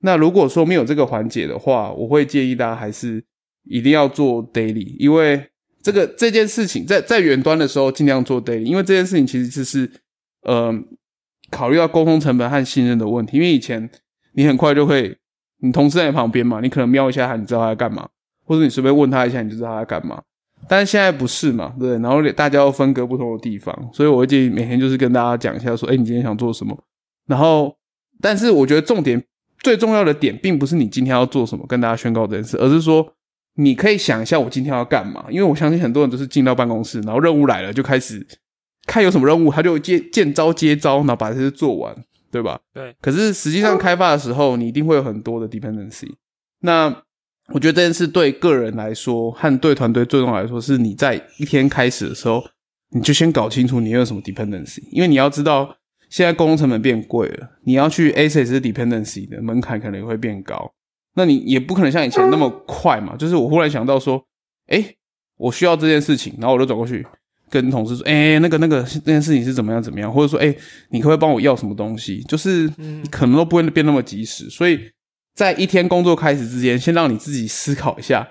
[0.00, 3.24] 那如果说没有这个环节的话，我会建议大家还是
[3.64, 5.48] 一定要做 daily，因为
[5.82, 9.90] 这个这件事情在在远端的时候尽量做 daily，因为这件事情其实就是
[10.42, 10.72] 呃
[11.50, 13.88] 考虑到沟通成本和信任的问题，因为以前
[14.34, 15.16] 你很快就会，
[15.60, 18.08] 你同事在你旁边嘛，你可能瞄一下他，你知道他在干嘛，
[18.44, 20.22] 或者你随便问他一下，你就知道他在干嘛。
[20.68, 21.98] 但是现在不是嘛，对不对？
[21.98, 26.76] 然后大家要分隔不同的地方，所以我会建议每天就是跟大家讲一下，说，哎，你今天想做什么？
[27.26, 27.76] 然后，
[28.20, 29.22] 但是我觉得重点
[29.60, 33.06] 最重要的点，并不是你今天要做什么，跟大家宣告这件事，而是说
[33.54, 35.24] 你可以想一下我今天要干嘛。
[35.30, 38.26] 因为我相信很多人都是进到办公室，然后任务来了就开始
[38.86, 41.96] 看有什么任务，他就接见招接招，然后把这些做完，
[42.30, 42.60] 对吧？
[42.72, 42.94] 对。
[43.00, 46.08] 可是实际上开发的时候，你一定会有很多的 dependency。
[46.60, 47.02] 那
[47.52, 52.42] 我觉得这件事对个人来说和对团队最重要来说，是你在一天开始的时候，
[52.90, 55.76] 你就先搞清楚你有什么 dependency，因为你要知道
[56.08, 60.72] 现在沟通成本变贵了，你要去 access 这 dependency 的门槛可能也会变高。
[61.14, 63.16] 那你也不可能像以前那么快嘛。
[63.16, 64.22] 就是我忽然想到说，
[64.68, 64.96] 诶，
[65.36, 67.06] 我需要这件事情，然后我就转过去
[67.48, 70.56] 跟同事说，诶，那个那个那件事情是怎么样怎么样，或者说，诶，
[70.90, 72.22] 你可不可以帮我要什么东西？
[72.28, 74.80] 就是你可能都不会变那么及时，所以。
[75.36, 78.26] 在一天工作开始之前，先让你自己思考一下，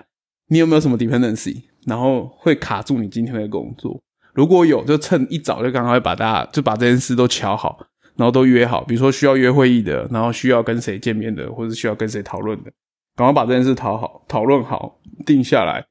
[0.48, 4.02] 你有没有什么 dependency，然后会卡住你今天的工作。
[4.36, 7.78] 如果有，就趁一早就赶快把大家就把这件事都瞧好，
[8.16, 8.84] 然后都约好。
[8.84, 12.70] 比如说需要约会议的，然后需要跟谁见面的，或者需要跟谁讨论的，
[13.16, 15.84] 赶快把这件事讨好、讨论好、定下来，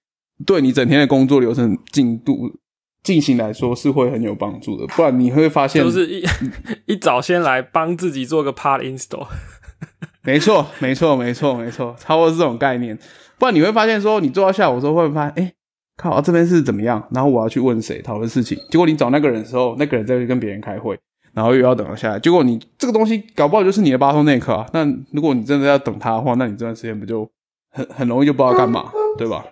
[0.46, 2.52] 对你整天的工作流程进度
[3.04, 4.86] 进行来说是会很有帮助的。
[4.96, 6.24] 不然你会发现，就是一
[6.86, 9.28] 一早先来帮自己做个 part install。
[10.22, 12.98] 没错，没错，没错，没错，差不多是这种概念。
[13.38, 15.54] 不然你会发现说，你做到下午的时候会发现，哎、
[15.98, 17.02] 靠，这边是怎么样？
[17.12, 18.58] 然后我要去问谁讨论事情。
[18.70, 20.98] 结果你找那个人的时候，那个人在跟别人开会，
[21.34, 22.20] 然后又要等他下来。
[22.20, 24.70] 结果你这个东西搞不好就是你的巴托内克啊。
[24.74, 27.30] 那如果你真的要等他的话，那你这段时间不就
[27.72, 29.46] 很很容易就不知道干嘛，对吧？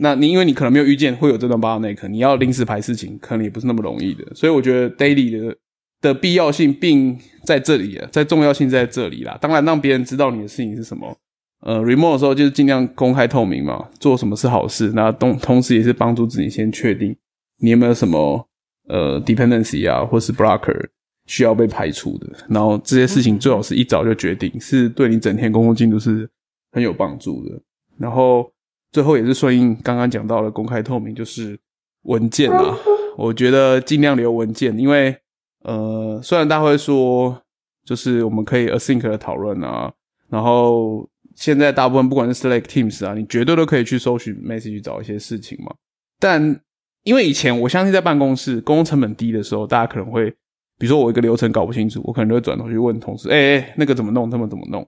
[0.00, 4.24] 那你因为你可能没有预见会有这段巴托内克，你要临时排事情，可能也不是那么容易的。
[4.34, 5.56] 所以我觉得 daily 的。
[6.02, 9.38] 的必要性并在这里，在重要性在这里啦。
[9.40, 11.16] 当然，让别人知道你的事情是什么。
[11.62, 14.92] 呃，remote 的时候就是尽量公开透明嘛，做什么是好事。
[14.94, 17.16] 那同同时也是帮助自己先确定
[17.58, 18.48] 你有没有什么
[18.88, 20.88] 呃 dependency 啊，或是 blocker
[21.26, 22.28] 需要被排除的。
[22.48, 26.28] 然后这些事情最好是一早就决定，是对你整天工作进度是
[26.72, 27.60] 很有帮助的。
[27.98, 28.50] 然后
[28.90, 31.58] 最后也是顺应刚刚讲到的公开透明，就是
[32.02, 32.76] 文件啊，
[33.16, 35.16] 我觉得尽量留文件，因为。
[35.64, 37.40] 呃，虽然大家会说，
[37.84, 39.92] 就是我们可以 async 的讨论啊，
[40.28, 45.74] 然后现在大部分不管是 Slack Teams 啊，你绝对都可以去搜寻 message 找一些事情嘛。
[46.18, 46.60] 但
[47.04, 50.30] 因为以前我相信在办公室沟通成本低的时候，大家可能会，
[50.78, 54.86] 比如说我一个流程搞不清楚，我可能就会转头去问同事，哎、欸、哎、欸，那个怎么弄，他们怎么弄？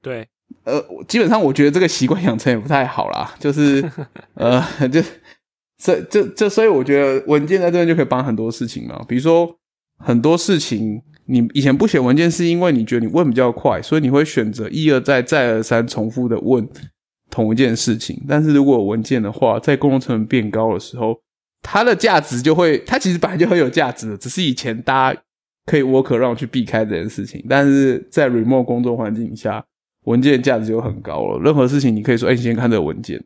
[0.00, 0.26] 对，
[0.64, 3.82] 呃，基本上我觉得这个习惯养成也不太好啦，就是
[4.34, 5.02] 呃，就
[5.76, 9.56] 这这这，所以我觉得文件在这边就可以帮很多事情嘛，比如说。
[10.02, 16.68] 很多事情，你以前不写文件，是因为你觉得你问比较快，所以你会选择一而再、再而三重复的问
[17.30, 18.20] 同一件事情。
[18.28, 21.16] 但是如果有文件的话，在工作成本变高的时候，
[21.62, 25.22] 它的价值就会，它其实本来就很有价值的，只是以前大家
[25.66, 29.64] 可以 work 让去避开这件事情，但是在 remote 工作环境下，
[30.06, 31.38] 文件价值就很高了。
[31.38, 33.22] 任何事情你可以说，哎、你先看这个文件。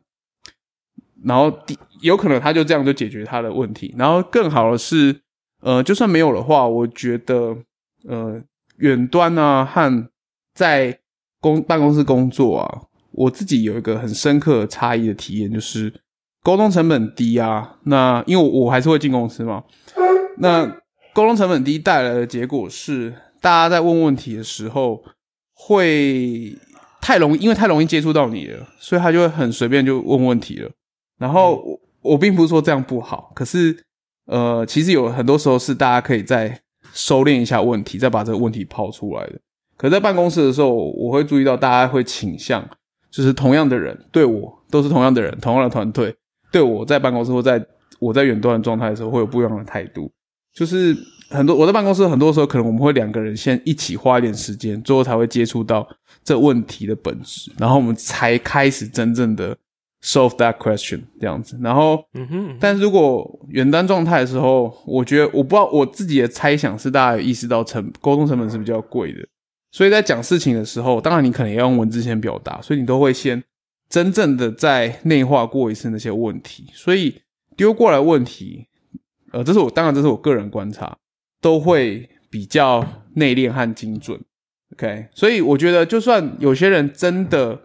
[1.23, 3.95] 然后第有可能他就这样就解决他的问题。
[3.97, 5.21] 然后更好的是，
[5.61, 7.57] 呃，就算没有的话，我觉得
[8.07, 8.41] 呃，
[8.77, 10.09] 远端啊和
[10.53, 10.99] 在
[11.39, 12.81] 公办公室工作啊，
[13.11, 15.93] 我自己有一个很深刻差异的体验，就是
[16.43, 17.77] 沟通成本低啊。
[17.83, 19.63] 那因为我还是会进公司嘛，
[20.37, 20.65] 那
[21.13, 25.03] 沟通成本低带来的结果是，大家在问问题的时候
[25.53, 26.55] 会
[27.01, 30.69] 太容易，因为太容易接触到你了，所以他就会很随便就问问题了。
[31.17, 33.85] 然后我我并不是说这样不好，可是
[34.25, 36.61] 呃，其实有很多时候是大家可以再
[36.95, 39.33] 收敛一下问题，再把这个问题抛出来的。
[39.77, 42.67] 可在办公室的时候，我会注意到大家会倾向，
[43.11, 46.15] 就是同样的人对我都是同样的人，同样的团队
[46.51, 47.63] 对我在办公室或在
[47.99, 50.09] 我在远端的状态的时候，会有不一样的态度。
[50.53, 50.95] 就是
[51.29, 55.85] 很多我在办公室很多时候，可能我们会两个人先一起花一点时间，最后才会接触到
[56.23, 59.57] 这问题的本质，然后我们才开始真正的
[60.05, 61.57] solve that question 这样子。
[61.59, 69.27] 然后，嗯哼，但是如果原单状态的时候，我觉得我不知道我自己的猜想是，大家有意识到成沟通成本是比较贵的。
[69.71, 73.43] 所以在讲事情的时候，当然你可能也要用文字先表达，所以你都会先
[73.89, 76.67] 真正的再内化过一次那些问题。
[76.71, 77.21] 所以
[77.57, 78.67] 丢过来问题，
[79.31, 80.95] 呃，这是我当然这是我个人观察，
[81.41, 84.19] 都会比较内敛和精准。
[84.73, 87.59] OK，所以我觉得就算有些人真的，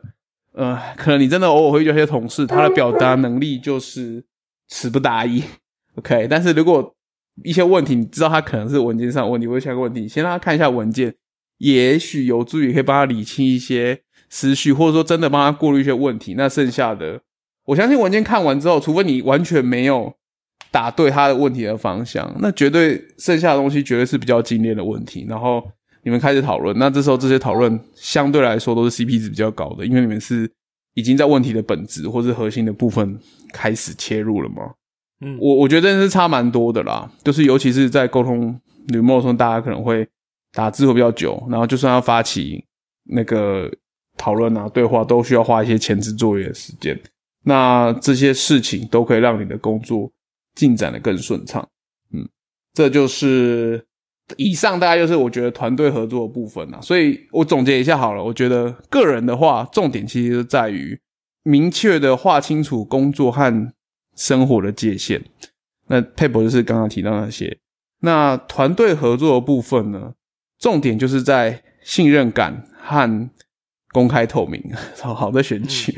[0.52, 4.24] 呃，可能你真的偶尔会遇到一些同事，他的表达能力就是
[4.68, 5.42] 词不达意。
[5.96, 6.94] OK，但是如果
[7.44, 11.14] 一些问题你知道他可能是文件上问题或者下个问题，先让他看一下文件。
[11.58, 16.32] 也许有助于可以帮他理清一些思绪，或者说真的帮他过滤一些问题。
[16.32, 17.20] 那剩下的，
[17.66, 20.14] 我相信文件看完之后，除非你完全没有
[20.70, 25.26] 打对他的问题的方向，那绝对剩下的东西绝对是比较精炼的问题。
[25.28, 25.70] 然后
[26.02, 30.50] 你们开始讨论，那这时候这些讨论相对来说都是 CP 值比较高的，因为你们是
[30.94, 33.18] 已经在问题的本质或是核心的部分
[33.52, 34.74] 开始切入了嘛。
[35.20, 40.06] 嗯，我我觉得是差蛮多的啦，就是尤其是在沟通女模中，大家可能会。
[40.52, 42.64] 打字会比较久，然后就算要发起
[43.04, 43.72] 那个
[44.16, 47.00] 讨论啊、对话，都需要花一些前置作业的时间。
[47.44, 50.10] 那这些事情都可以让你的工作
[50.56, 51.64] 进展的更顺畅。
[52.12, 52.28] 嗯，
[52.74, 53.86] 这就是
[54.36, 56.80] 以上大概就是我觉得团队合作的部分啊。
[56.80, 60.98] 所以我总结一下好了，我觉得个人的话，重点其实在于
[61.42, 63.72] 明确的划清楚工作和
[64.16, 65.24] 生活的界限。
[65.88, 67.58] 那 paper 就是刚刚提到那些。
[68.02, 70.12] 那团队合作的部分呢？
[70.58, 73.30] 重点就是在信任感和
[73.92, 74.62] 公开透明，
[75.00, 75.92] 好的选取。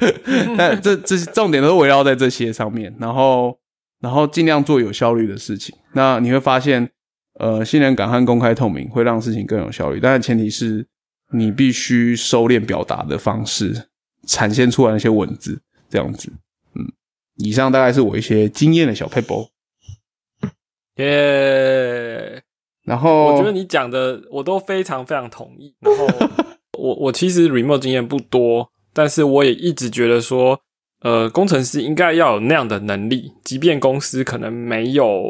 [0.56, 3.58] 但这这些重点都围绕在这些上面，然后
[4.00, 5.76] 然后尽量做有效率的事情。
[5.92, 6.90] 那你会发现，
[7.38, 10.86] 呃，信任感和公开透明会让事情更有效率，但是前提是
[11.32, 13.88] 你必须收敛表达的方式，
[14.26, 16.32] 产现出来那些文字，这样子。
[16.74, 16.84] 嗯，
[17.36, 19.48] 以上大概是我一些经验的小 paper。
[20.96, 22.42] 耶。
[22.84, 25.74] 然后我觉得你讲的我都非常非常同意。
[25.80, 26.06] 然后
[26.78, 30.58] 我我其实 remote 经验不多，但是我也一直觉得说，
[31.02, 35.22] 呃，工程师应该要有那样的能力，即便公司可能没有，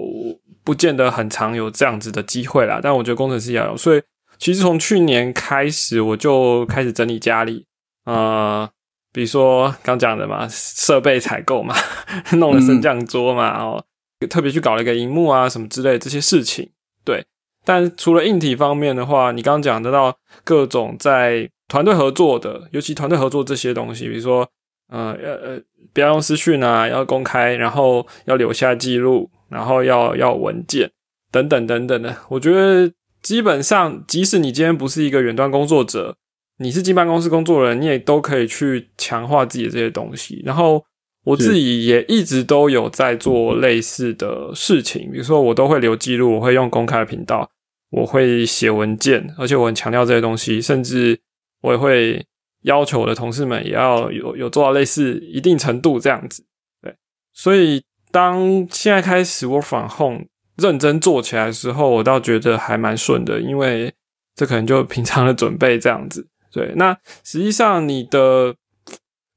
[0.69, 2.79] 不见得很常有这样子的机会啦。
[2.83, 3.75] 但我觉得工程师要有。
[3.75, 4.03] 所以
[4.37, 7.65] 其实从去年开始，我就开始整理家里，
[8.05, 8.69] 呃，
[9.11, 11.75] 比如说刚讲的嘛，设备采购嘛，
[12.37, 13.83] 弄了升降桌嘛，然后
[14.29, 16.71] 特别去搞了一个荧幕啊什么之类这些事情，
[17.03, 17.25] 对。
[17.65, 20.15] 但除了硬体方面的话，你刚刚讲得到
[20.45, 24.47] 各种在团队合作的，尤其团队合作这些东西，比如说，
[24.91, 25.61] 呃呃呃，
[25.95, 30.91] 不要用私讯啊，要公开，然后要留下记录，然后要要文件
[31.31, 32.17] 等等等等的。
[32.29, 32.93] 我觉得
[33.23, 36.17] 基本上，即使你今天不是一个远端工作者，
[36.59, 40.43] 你是进办公室工作的人，你也都可以去强化自己的这些东西。
[40.45, 40.85] 然后
[41.25, 47.51] 我自己也一直都有在做类似的事情，比如说我都会留记录，我会用公开的频道。
[47.91, 51.19] 我会写文件，而且我很强调这些东西，甚至
[51.63, 52.23] 我也会
[52.65, 56.45] 要求我的同事们也要有有做到类似一定程度这样子。
[56.83, 56.95] 对，
[57.33, 60.25] 所以当现在开始 work from home
[60.57, 63.93] 认真做起来的时候，我倒觉得还蛮顺的，因为
[64.35, 66.27] 这可能就平常的准备这样子。
[66.51, 68.55] 对，那实际上你的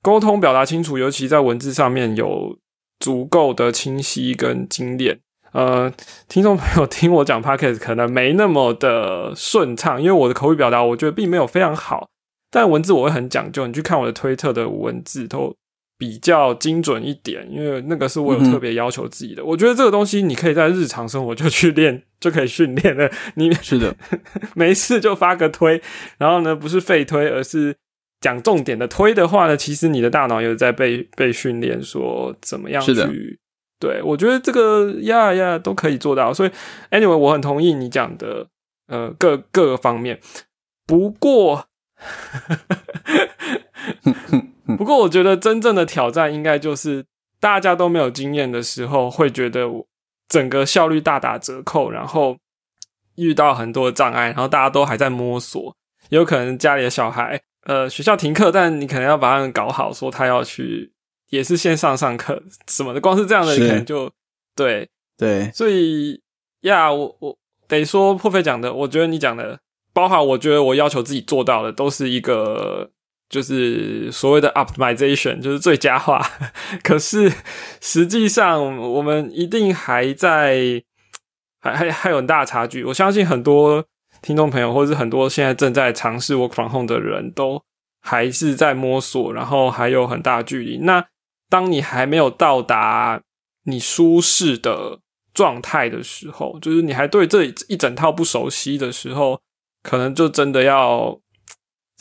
[0.01, 2.57] 沟通表达清楚，尤其在文字上面有
[2.99, 5.19] 足够的清晰跟精炼。
[5.51, 5.91] 呃，
[6.29, 12.09] 听众朋友听我讲 podcast 可能没那么的顺畅，因为我的口语表达我觉得并没有非常好，
[12.49, 13.67] 但文字我会很讲究。
[13.67, 15.53] 你去看我的推特的文字都
[16.01, 19.45] 比较精准一点，因为那个是我有特别要求自己的。
[19.45, 23.07] 我觉得这个东西你可以在日常生活就去练， 就可以训练了。
[23.35, 23.95] 你是的，
[24.55, 25.79] 没事就发个推，
[26.17, 27.75] 然后呢不是废推，而是
[28.19, 33.37] 讲重点的推的话呢，其实你的大脑有在被被训练，说怎么样去。
[33.79, 36.33] 对，我觉得这个呀呀都可以做到。
[36.33, 36.49] 所以
[36.89, 38.47] ，anyway，我很同意你讲的，
[38.87, 40.19] 呃，各各个方面。
[40.87, 41.67] 不过，
[44.77, 47.05] 不过，我觉得真正的挑战应该就是
[47.39, 49.67] 大家都没有经验的时候，会觉得
[50.27, 52.37] 整个效率大打折扣，然后
[53.15, 55.75] 遇到很多障碍，然后大家都还在摸索。
[56.09, 60.91] 有可能家里的小孩，呃，学校停课，但你可能要把他们搞好，说他要去，
[61.29, 63.01] 也是线上上课什么的。
[63.01, 64.11] 光是这样的，可能就
[64.55, 65.49] 对对。
[65.51, 66.21] 所以
[66.61, 67.37] 呀，我我
[67.67, 69.59] 得说破费讲的，我觉得你讲的。
[69.93, 72.89] 包含我觉得我要求自己做到的，都是一个
[73.31, 76.23] 就是所谓的 optimization，就是最佳化。
[76.83, 77.31] 可是
[77.79, 80.83] 实际上，我们一定还在
[81.59, 82.83] 还还还有很大差距。
[82.83, 83.83] 我相信很多
[84.21, 87.63] 听众朋友，或者是很多现在正在尝试 work from home 的人都
[88.01, 90.77] 还是在摸索，然后还有很大距离。
[90.79, 91.03] 那
[91.49, 93.21] 当你还没有到达
[93.63, 94.99] 你舒适的
[95.33, 99.39] 状态的时候，就是你还对这一整套不熟悉的时候。
[99.83, 101.19] 可能就真的要，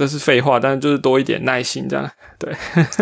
[0.01, 2.51] 这是废话，但是就是多一点耐心，这样对。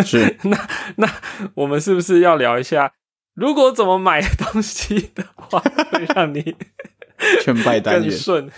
[0.04, 1.08] 是 那那
[1.54, 2.92] 我们是不是要聊一下，
[3.34, 5.60] 如果怎么买东西的话，
[5.92, 6.56] 会让你
[7.40, 8.50] 劝败单更顺？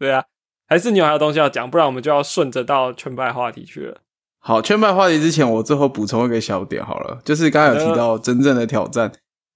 [0.00, 0.24] 对啊，
[0.66, 1.70] 还是你有还有东西要讲？
[1.70, 3.98] 不然我们就要顺着到劝败话题去了。
[4.40, 9.12] 好，劝败话题之前，我最后补充一个小点好了，就是刚刚有提到真正的挑战。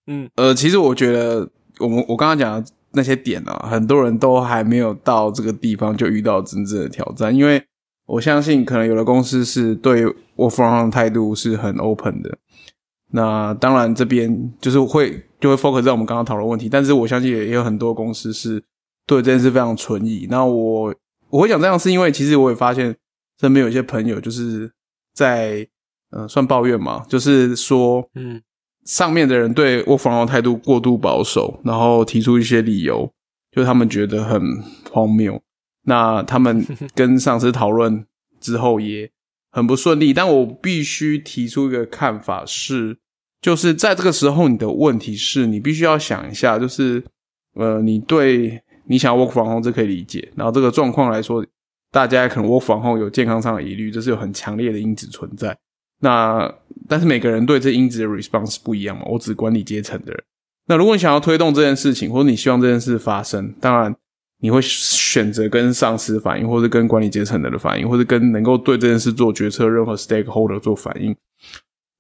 [0.07, 1.51] 嗯，呃，其实我觉得
[1.81, 2.71] 我们我刚刚讲的。
[2.93, 7.65] 那些点啊，很多人都还没有到这个地方就遇到真正的挑战，因为
[8.11, 10.05] 我相信可能有的公司是对
[10.37, 12.39] 我 from 态度是很 open 的。
[13.13, 18.63] 那当然这边就是会就会 focus 在我们刚刚讨论问题，但是我相信也也有很多公司是
[19.07, 20.27] 对这件事非常存疑。
[20.31, 20.95] 那我
[21.31, 22.97] 我会讲这样是因为其实我也发现
[23.41, 24.71] 身边有一些朋友就是
[25.15, 25.67] 在
[26.11, 28.41] 嗯算抱怨嘛，就是说嗯。
[28.87, 33.09] 上面的人对我防 m 态度过度保守，然后提出一些理由，
[33.53, 34.41] 就他们觉得很
[34.91, 35.41] 荒谬。
[35.91, 36.65] 那他们
[36.95, 38.07] 跟上司讨论
[38.41, 39.11] 之后也
[39.51, 40.15] 很不顺利。
[40.15, 42.97] 但我必须提出一个看法是，
[43.43, 47.03] 就是在这个时候，你的问题是你必须要想一下，就是
[47.57, 50.31] 呃，你对你想要 work from home 这可以理解。
[50.37, 51.45] 然后这个状况来说，
[51.91, 55.59] 大家可能 work from home 有健康上的疑虑，这是有很强烈的因子存在。
[56.03, 56.51] 那
[56.89, 59.03] 但是每个人对这因子的 response 不一样嘛？
[59.07, 60.23] 我只管理阶层的人。
[60.67, 63.93] 那如果你想要推动这件事情，或者你希望这件事发生，当然
[64.41, 71.15] 你会选择跟上司反映，或者跟管理阶层的人反映，或者跟能够对这件事做决策任何 stakeholder 做反应。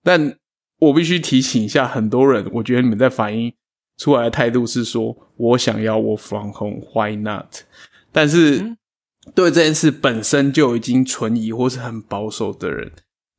[0.02, 0.34] 但
[0.78, 3.52] 我必须提醒一下很多人，我觉得你们在反映
[3.98, 7.46] 出来的态度是说我想要我 from home，why not？
[8.10, 8.76] 但是
[9.34, 12.90] 对这件事本身就已经存疑或是很保守的人。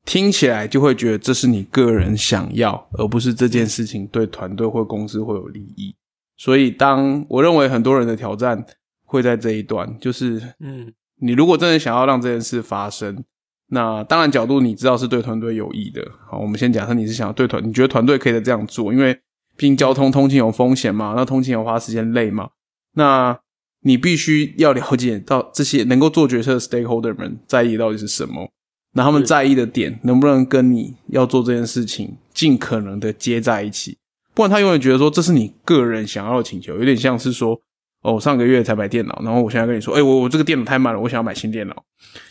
[0.03, 5.95] 听起来就会觉得这是你个人想要，而不是这件事情对团队或公司会有利益。
[6.37, 8.65] 所以，当我认为很多人的挑战
[9.12, 10.89] 会在这一段，就是嗯，
[11.20, 13.22] 你如果真的想要让这件事发生，
[13.68, 16.01] 那当然角度你知道是对团队有益的。
[16.30, 19.14] 好，我们先假设你是想要对团，你觉得团队可以这样做，因为
[19.57, 22.51] 毕竟交通通勤有风险嘛，那通勤有花时间累嘛，
[22.93, 23.38] 那
[23.82, 28.49] 你必须要了解到这些能够做决策的 stakeholder 们在意到底是什么。
[28.93, 33.97] 那他们在意的点能不能跟你要做这件事情尽可能的接在一起？
[34.34, 37.59] 不然他永远觉得说这是你个人想要的请求，有点像是说
[38.01, 41.83] 哦，我上个月才买电脑，然后我现在跟你说，哎，我我这个电脑太慢了，我想要买新电脑，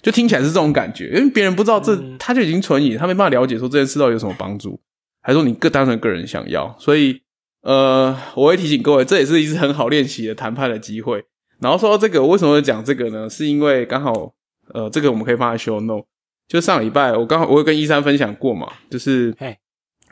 [0.03, 4.81] 就听起来是这种感觉，因为别人不知道这他就已经存疑，他没办法了解说这件事到底有什么帮助，
[5.23, 7.23] 还说你个单纯个人想要，所以
[7.63, 11.25] 呃，我会提醒各位，这也是一次很好练习的谈判的机会。
[11.61, 13.29] 然后说到这个，我为什么会讲这个呢？
[13.29, 14.33] 是因为刚好
[14.73, 16.07] 呃，这个我们可以放在 show note。
[16.49, 19.33] 就上礼拜，我刚好我有跟一三分享过嘛，就是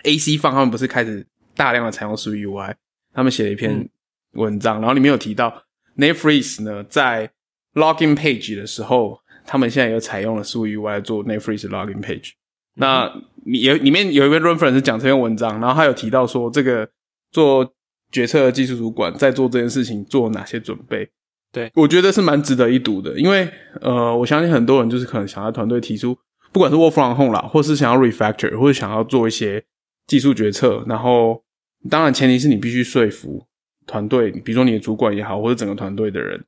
[0.04, 2.76] A C 方他们不是开始大量的采用 s U I，
[3.12, 3.88] 他们写了一篇
[4.32, 5.62] 文章，然后里面有提到
[5.96, 7.30] Netflix 呢在
[7.74, 12.32] Login Page 的时候，他们现在有采用了 s U I 做 Netflix Login Page。
[12.74, 13.12] 那
[13.44, 16.88] 有里面有一位 reference 讲这篇文章，然后他有提到说，这个
[17.30, 17.74] 做
[18.12, 21.08] 决策的技术主管在做这件事情做哪些准备？
[21.50, 23.48] 对我觉得是蛮值得一读的，因为
[23.80, 26.16] 呃，我相信很多人就是可能想要团队提出。
[26.52, 29.62] 不管是 work from home 啦，或是想要 refactor，或者想要做一些
[30.06, 31.42] 技术决策，然后
[31.90, 33.46] 当然前提是你必须说服
[33.88, 36.40] 团队，比如说你的主管也好，或者整个团队的人。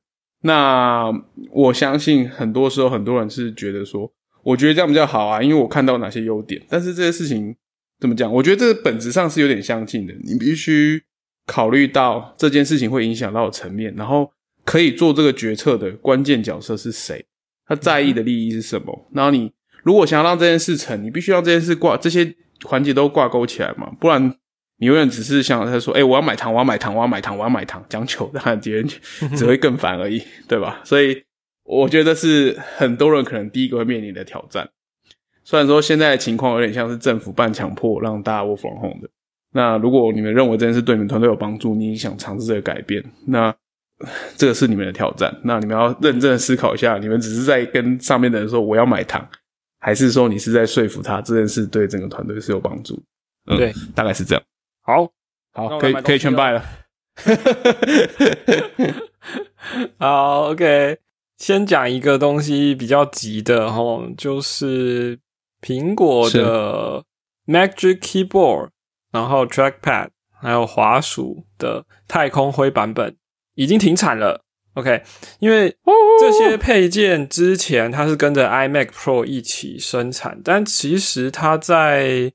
[0.43, 1.11] 那
[1.51, 4.09] 我相信很多时候很多人是觉得说，
[4.43, 6.61] 我觉得这样比较好啊，因为我看到哪些优点。
[6.69, 7.53] 但是这些事情
[7.99, 8.31] 怎么讲？
[8.31, 10.13] 我觉得这个本质上是有点相近的。
[10.23, 11.03] 你必须
[11.45, 14.31] 考虑到这件事情会影响到层面，然后
[14.63, 17.25] 可以做这个决策的关键角色是谁，
[17.67, 19.51] 他在意的利益是什么，然后你。
[19.83, 22.35] 如果想要让这件事成，你必须让这件事挂这些
[22.65, 24.31] 环节都挂钩起来嘛，不然
[24.81, 28.87] 你永远只是想他说，哎、我要买糖，我要买糖，我要买糖，我要买糖，讲求的别人
[29.37, 30.19] 只会更烦而已，
[30.49, 30.81] 对吧？
[30.83, 31.23] 所以
[31.65, 34.67] 我觉得是很多人可能第一个会面临的挑战。
[35.43, 39.09] 虽然说现在的情况有点像是政府半强迫让大家 work from home 的，
[39.53, 43.53] 那如果你们认为这件事对你们团队有帮助，你想尝试这个改变，那
[44.35, 45.31] 这个是你们的挑战。
[45.43, 49.23] 那你们要认真的思考一下，你们只是在跟上面的人说我要买糖，
[49.79, 52.99] 还是说你是在说服他这件事对整个团队是有帮助？
[53.45, 54.43] 嗯对，大概是这样。
[54.81, 55.11] 好，
[55.53, 56.63] 好，可以可以全败了。
[59.99, 60.97] 好，OK，
[61.37, 65.19] 先讲一个东西比较急的哈，就是
[65.61, 67.03] 苹果的
[67.45, 68.69] Magic Keyboard，
[69.11, 70.09] 然后 Trackpad，
[70.41, 73.15] 还有滑鼠的太空灰版本
[73.55, 74.43] 已经停产了。
[74.73, 75.03] OK，
[75.39, 75.75] 因为
[76.19, 82.31] 这些配件之前它是跟着 iMac Pro 一起生产，但其实它在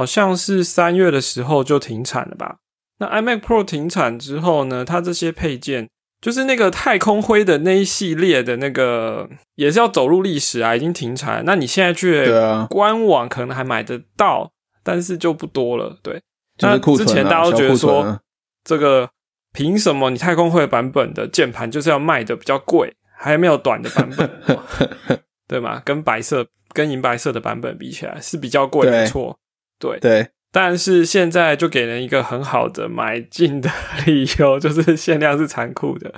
[0.00, 2.56] 好像是三月的时候就停产了吧？
[3.00, 5.90] 那 iMac Pro 停产之后呢，它这些配件
[6.22, 11.42] 就是那个太空灰的那一系列的那个，也是要走入历史啊，已经停产了。
[11.44, 12.30] 那你现在去
[12.70, 15.98] 官网可能还买得到，但是就不多了。
[16.02, 16.22] 对，
[16.56, 18.18] 就是库存啊那之前大家都觉得说
[18.64, 19.10] 这个
[19.52, 25.82] 凭什么你太空灰版本的键盘就是要卖的比较贵，还没有短的版本， 对吗？
[25.84, 29.38] 跟白色跟银白色的版本比起来是比较贵，对没错。
[29.80, 33.68] 对，对，但是现在就给人一个很好的买进的
[34.06, 36.12] 理由， 就是限量是残酷的。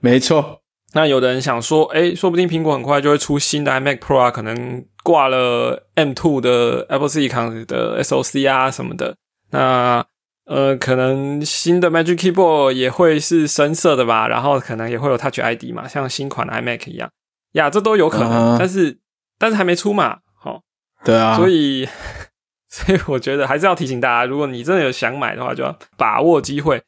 [0.00, 0.60] 没错，
[0.94, 9.16] 那有的人想说，诶，说不定苹果很快就会出新的 iMac Pro 啊，可能挂了 M2 的 Apple Silicon 的 SoC 啊什么的。
[9.50, 10.04] 那
[10.44, 17.08] 呃，可能新的 Magic Keyboard 也会是深色的吧，然后可能也会有 Touch ID 嘛，像新款的 iMac 一样。
[17.52, 18.98] 呀，这都有可能，但是
[19.38, 20.60] 但是还没出嘛，好、
[21.04, 21.88] 对啊，所以，
[22.74, 26.82] 所以我觉得还是要提醒大家，如果你真的有想买的话，就要把握机会，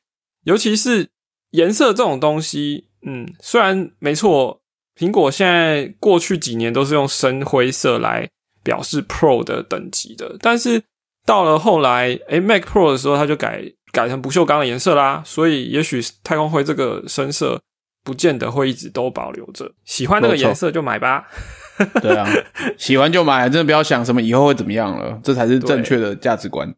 [0.45, 1.11] 尤其是
[1.51, 2.89] 颜色这种东西。
[3.07, 4.63] 嗯，虽然没错，
[4.99, 8.31] 苹果现在过去几年都是用深灰色来
[8.63, 10.83] 表示 Pro 的等级的，但是
[11.27, 13.63] 到了后来，诶 m a c Pro 的时候，它就改
[13.93, 17.61] 改成不锈钢的颜色啦，所以也许太空灰这个深色
[18.03, 19.71] 不见得会一直都保留着。
[19.85, 21.29] 喜欢那个颜色就买吧。
[22.01, 22.27] 对啊，
[22.79, 26.73] 喜欢就买，真的不要想什么以后会怎么样了，这才是正确的价值观。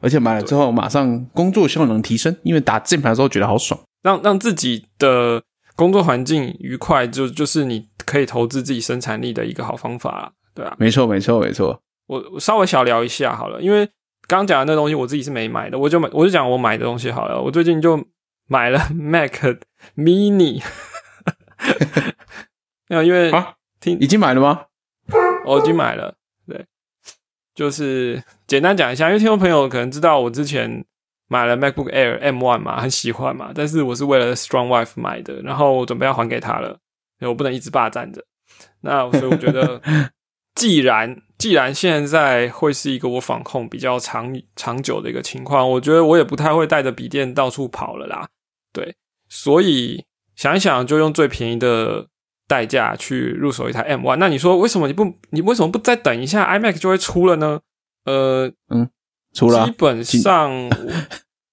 [0.00, 3.78] 而且买了之后，马上工作效能提升，因为打键盘的时候觉得好爽。
[4.02, 5.42] 让让自己的
[5.76, 10.74] 工作环境愉快，就就是你可以投资自己生产力的一个好方法啦，对啊。
[10.78, 11.82] 没错，没错，没错。
[12.06, 13.84] 我我稍微小聊一下好了，因为
[14.26, 17.38] 刚刚讲的那东西我自己是没买的，我就买我就讲我买的东西好了。
[17.38, 18.02] 我最近就
[18.48, 19.34] 买了 Mac
[19.96, 20.62] Mini，
[22.88, 24.66] 那因为啊听已经买了吗？
[25.44, 26.14] 我已经买了，
[26.46, 26.64] 对，
[27.54, 30.84] 就是简单讲一下，因为听众朋友可能知道我之前
[31.28, 36.78] 买了 MacBook Air M1 嘛，很喜欢嘛，但是我是为了 Strong Wife 买的，然后我准备要还给他了，
[37.18, 38.24] 所以我不能一直霸占着。
[38.82, 39.80] 那所以我觉得，
[40.54, 48.28] 既然既然现在会是一个我防控比较长长久的一个情况，我觉得我也不太会带着笔电到处跑了啦。
[48.72, 48.94] 对，
[49.28, 50.04] 所以
[50.36, 52.08] 想一想，就用最便宜的
[52.50, 54.16] 代价去入手一台 M One。
[54.16, 57.60] 那你说为什么你不你为什么不再等一下 iMac 就会出了呢？
[58.04, 58.90] 呃，嗯，
[59.32, 60.50] 出了啊基本上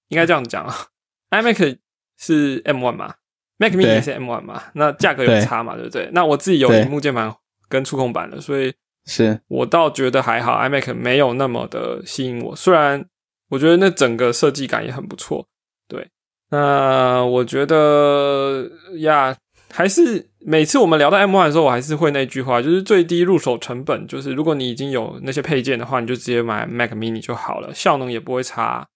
[0.07, 0.75] 应该这样讲啊，
[1.29, 1.77] iMac
[2.17, 3.13] 是 M One 嘛
[3.57, 6.09] ，Mac Mini 也是 M One 嘛，那价格有差嘛，对不对？
[6.13, 7.31] 那我自己有对荧幕键盘
[7.69, 8.73] 跟触控板了，所以
[9.05, 12.55] 是我倒觉得还好，iMac 没有那么的吸引我。
[12.55, 13.05] 虽然
[13.49, 15.47] 我觉得那整个设计感也很不错，
[15.87, 16.09] 对。
[16.49, 19.35] 那我觉得呀，
[19.69, 28.87] 还是每次我们聊到 M One 的时候，我还是会那句话，就是最低入手成本，就是如果你已经有那些配件的话，你就直接买 Mac Mini 就好了，效能也不会差。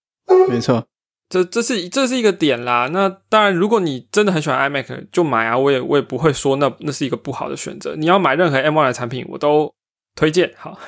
[0.50, 0.86] 没错，
[1.30, 2.88] 这这是这是一个点啦。
[2.92, 7.96] 那当然，如果你真的很喜欢 iMac，就买啊，我也我也不会说那那是一个不好的选择。
[7.98, 9.74] 你要买任何 M One 的产品，我都
[10.16, 10.54] 推荐。
[10.58, 10.80] 好，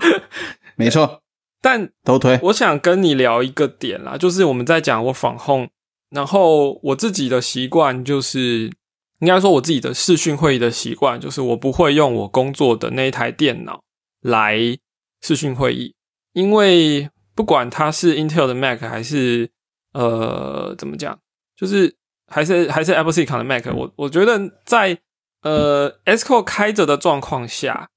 [0.76, 1.20] 没错，
[1.60, 2.38] 但都推。
[2.44, 5.68] 我想跟你聊一个点啦，就是我们在讲我访控，
[6.10, 8.72] 然后我自己的习惯就是，
[9.20, 13.82] 应该说我自己的视讯会议的习惯，就是我不会用我工作的那一台电脑
[14.22, 14.58] 来
[15.22, 15.94] 视讯会议，
[16.32, 19.50] 因为不管它是 Intel 的 Mac 还是
[19.92, 21.18] 呃怎么讲，
[21.56, 21.94] 就是
[22.26, 24.98] 还是还是 Apple Silicon 的 Mac，我我觉得在
[25.42, 27.90] 呃 S Code 开着的状况下，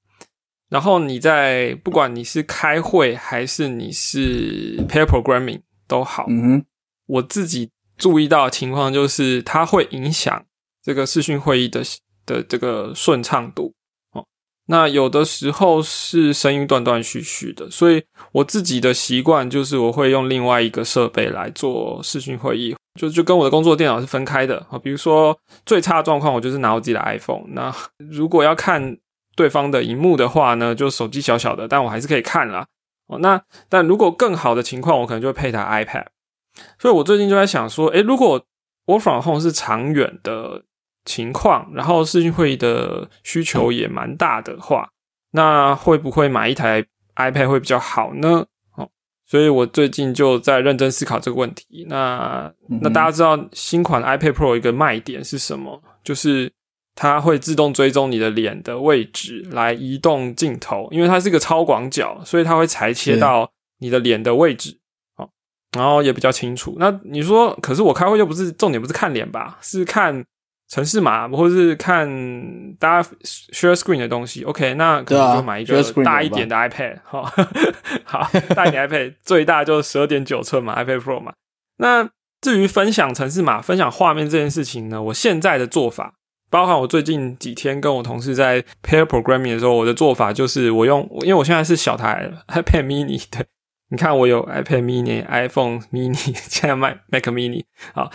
[0.69, 6.65] 然后你在不管你是开会还是你是 pair programming 都好，嗯哼，
[7.05, 10.45] 我自己注意到的情况就是它会影响
[10.83, 11.81] 这个视讯会议的
[12.25, 13.73] 的这个顺畅度
[14.11, 14.25] 哦。
[14.67, 18.03] 那有的时候是声音断断续续的，所以
[18.33, 24.77] 我自己的习惯就是我会用另外一个设备来做视讯会议，就就跟我的工作电脑是分开的啊。
[24.77, 27.45] 比如说最差的状况，我就是拿我自己的 iPhone。
[27.49, 28.97] 那如果要看
[29.35, 32.67] 对方的荧幕的话呢，就手机小小的，但我还是可以看啦。
[33.07, 36.07] 哦，那但如果更好的情况，我可能就会配台 iPad。
[36.77, 38.45] 所以我最近就在想说，诶，如果
[38.85, 40.61] Work from home 是长远的
[41.05, 44.89] 情况，然后视讯会议的需求也蛮大的话，
[45.31, 46.85] 那会不会买一台
[47.15, 48.45] iPad 会比较好呢？
[48.75, 48.89] 哦，
[49.25, 51.85] 所以我最近就在认真思考这个问题。
[51.89, 52.51] 那
[52.81, 55.81] 那大家知道新款 iPad Pro 一个卖点是什么？
[56.03, 56.51] 就是
[56.95, 64.79] 它会自动追踪你的脸的位置来移动镜头，因为它是一个超广角，所以它会裁切到你的脸的位置，
[65.17, 65.27] 哦，
[65.75, 66.75] 然后也比较清楚。
[66.77, 69.57] 那你说，可是我开会又不是重点，不是看脸吧？
[69.61, 70.23] 是看
[70.73, 72.09] 城市码，或者是看
[72.79, 73.09] 大家
[73.51, 74.43] share screen 的东西。
[74.43, 77.31] OK，那可能就买一个大一点的 iPad，哈，
[78.03, 81.33] 好，大一点 iPad， 最大就十二点九寸嘛，iPad Pro 嘛。
[81.77, 82.09] 那
[82.41, 86.15] 至于分享城市码、分享画面这件事情呢，我现在的做法。
[86.49, 93.43] 包含我最近几天跟我同事在 pair programming 的时候，我的做法就是我用，因为我现在是小台 iPad mini 对，
[93.93, 96.15] 你看我有 iPad mini、iPhone mini，
[96.49, 97.63] 现在卖 Mac mini，
[97.93, 98.09] 啊，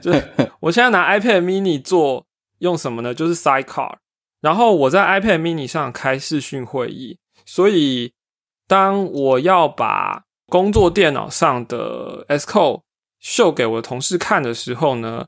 [0.00, 0.28] 就是
[0.58, 2.26] 我现在拿 iPad mini 做
[2.58, 3.14] 用什么呢？
[3.14, 3.98] 就是 Sidecar，
[4.40, 8.12] 然后我在 iPad mini 上开视讯会议，所以
[8.66, 12.82] 当我要把工作电脑上的 Sco
[13.20, 15.26] 秀给我的同事看的时候呢？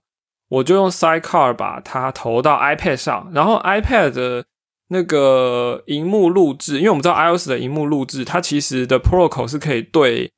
[0.48, 4.44] 我就用 Sidecar 把它投到 iPad 上，然后 iPad 的
[4.92, 10.30] 那个荧幕录制，因为我们知道 iOS 的荧幕录制，它其实的 protocol 是可以对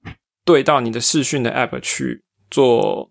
[0.45, 3.11] 对到你的视讯的 App 去做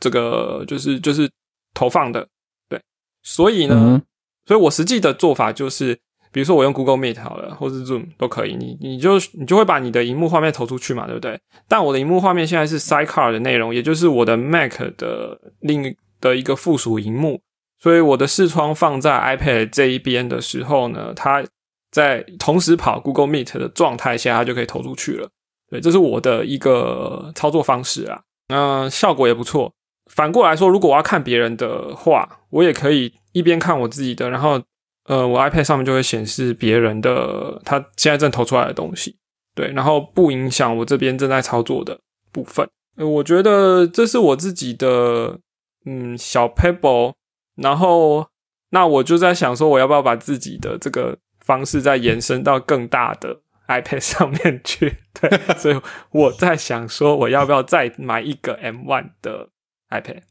[0.00, 1.28] 这个，就是就是
[1.74, 2.26] 投放的，
[2.68, 2.80] 对。
[3.22, 4.00] 所以呢，
[4.46, 5.98] 所以我实际的做法就是，
[6.32, 11.38] 比如说我用 Google Meet 好了，或是 Zoom 都可以，你你就你就会把你的荧幕画面投出去嘛，对不对？
[11.68, 15.94] 但我的荧幕画面现在是 Sidecar 的内容，也就是我的 Mac 的另。
[16.20, 17.38] 的一个附属荧幕，
[17.84, 21.44] 所以我的视窗放在 iPad 这一边的时候呢，它
[21.92, 25.28] 在同时跑 Google Meet 的状态下，它就可以投出去了。
[25.68, 29.70] 对，这是我的一个操作方式啊，那，效果也不错。
[30.10, 34.58] 反过来说，如果我要看别人的话，我也可以一边看我自己的，然后
[35.04, 39.14] 呃，我 iPad 上面就会显示别人的他现在正投出来的东西，
[39.54, 42.00] 对，然后不影响我这边正在操作的
[42.32, 42.66] 部分。
[42.96, 45.40] 呃，我觉得这是我自己的。
[45.86, 47.12] 嗯，小 pebble，
[47.56, 48.26] 然后
[48.70, 54.96] 那我就在想说，我要不要把自己的这个方式再延伸到更大的 iPad 上面去？
[55.20, 55.80] 对，所以
[56.10, 59.50] 我在想说，我要不要再买一个 M One 的
[59.90, 60.22] iPad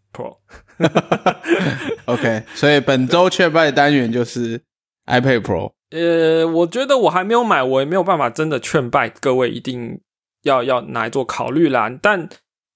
[2.06, 4.62] Pro？OK， 所以本周确拜单元就是
[5.06, 5.72] iPad Pro。
[5.92, 10.02] 呃，我觉得我还没有买，我也没有办法真的劝败各位一定
[10.42, 12.28] 要要拿来做考虑啦，但。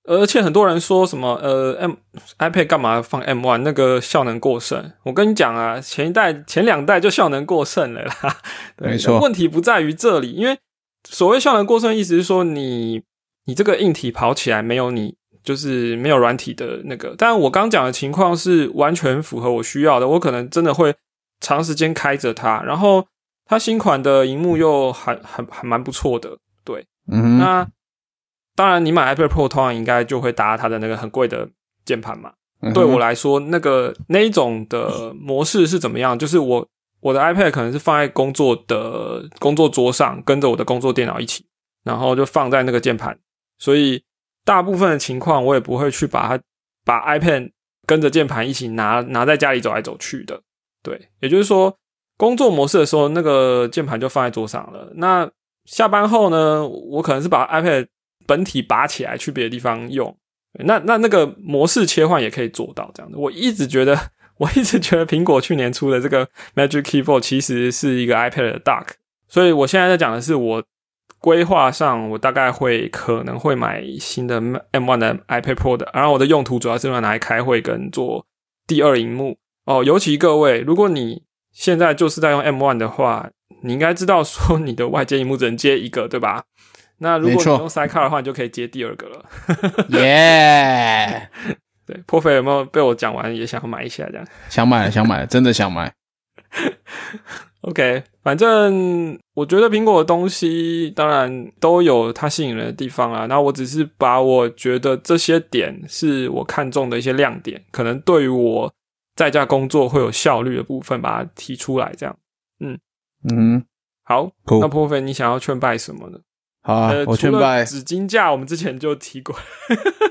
[0.08, 1.91] 而且很多人说什么呃，M
[2.39, 4.93] iPad 干嘛放 M One 那个效能过剩。
[5.03, 8.38] 我跟你讲啊，前一代、前两代就效能过剩了啦。
[8.80, 10.58] 没错，问题不在于这里，因为
[11.03, 13.03] 所谓效能过剩，意思是说你
[13.45, 17.14] 你这个硬体跑起来没有你就是没有软体的那个。
[17.18, 20.95] 但我刚讲的情况是完全符合我需要的，我可能真的会
[21.41, 23.05] 长时间开着它，然后
[23.45, 26.38] 它新款的荧幕又还还还蛮不错的。
[26.64, 27.68] 对，嗯，那。
[28.58, 31.47] 当然，你买 iPad Pro 通常应该就会搭它的那个很贵的
[31.86, 32.34] 键盘嘛。
[32.74, 36.18] 对我来说，那个那一种的模式是怎么样？
[36.18, 36.68] 就是我
[36.99, 41.45] 我的 iPad 可能是放在工作的工作桌上，跟着我的工作电脑一起，
[41.84, 43.16] 然后就放在那个键盘。
[43.60, 44.03] 所以
[44.43, 46.43] 大部分的情况，我也不会去把它
[46.84, 47.51] 把 iPad
[47.86, 50.41] 跟着键盘一起拿拿在家里走来走去的。
[50.82, 51.78] 对，也就是说，
[52.18, 54.91] 工作模式的时候，那个键盘就放在桌上了。
[54.95, 55.30] 那
[55.66, 57.86] 下班后呢，我可能是把 iPad
[58.28, 60.16] 本体拔起来去别的地方用，
[60.66, 63.18] 那那那个模式切换也可以做到这样的。
[63.18, 63.98] 我一直觉得，
[64.38, 68.88] 我一直觉得苹果去年出的这个 Magic Keyboard 其实是一个 iPad 的 Dock，
[69.28, 70.64] 所以我现在在讲的是我
[71.20, 78.26] 规划上，我大概会可能会买新的 M1 的 iPad Pro 的，然后我的用途主要是用来开会跟做
[78.68, 79.84] 第二荧幕哦。
[79.84, 83.32] 尤其各位，如果你现在就是在用 M1 的话，
[83.64, 86.44] 你应该知道说你的外接荧幕只能接一个，对吧？
[87.00, 89.26] 那如果你用 Sidecar 的话，你就可以接第二个了。
[90.00, 91.30] 耶！
[91.86, 93.34] 对，破费有没有被我讲完？
[93.34, 94.28] 也想要买一下这样？
[94.50, 95.93] 想买，想买，真的想买。
[97.62, 103.26] OK，反正我觉得苹果的东西当然都有它吸引人的地方啊。
[103.26, 108.74] 那我只是把我觉得这些点是我看中的一些亮点，可能对于我
[109.16, 112.16] 在家工作会有效率的部分，把它提出来这样。
[112.60, 112.80] 嗯，
[113.30, 113.64] 嗯，
[114.04, 116.20] 好，Cool 那破费你想要劝败什么呢？
[116.68, 117.63] 好啊，呃，我劝除了败。
[117.63, 119.34] 纸巾架，我们之前就提过。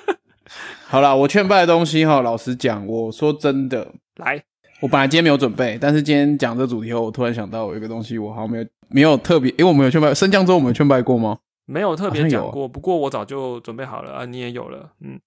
[0.88, 3.86] 好啦，我劝败的东西哈，老实讲，我说真的，
[4.16, 4.42] 来，
[4.80, 11.36] 我本来今天没有准备，但是今天讲这主题后，我突然想到有一个东西，我好像没有没有特别，因为我们有劝败，升降之后我们有劝败过吗？
[11.66, 15.20] 没有特别讲过，不过我早就准备好了啊，你也有了，嗯，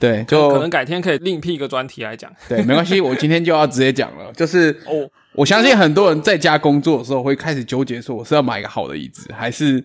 [0.00, 2.28] 对，就可能改天可以另辟一个专题来讲。
[2.48, 9.84] 对，没关系，我今天就要直接讲了，就是 哦，我相信很多人在家工作的时候会开始纠结，说我是要买一个好的椅子，还是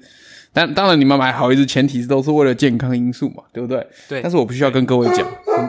[0.52, 3.86] 当当然你们买好椅子前提是都是为了健康因素嘛，对不对？
[4.08, 5.28] 对但是我不需要跟各位讲，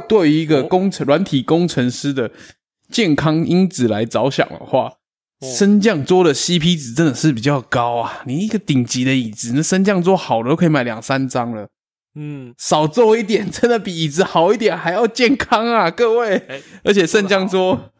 [0.08, 2.30] 对于一个工程软体工程师的
[2.90, 4.94] 健康因子来着想的话，
[5.42, 8.22] 升降桌的 CP 值真的是比较高啊！
[8.26, 11.68] 你一个顶级的椅子，那升降桌好的都可以买两三张了，
[12.14, 16.36] 嗯，少坐一点，真的比椅子好一点还要健康啊，各位！
[16.48, 17.90] 哎，而且升降桌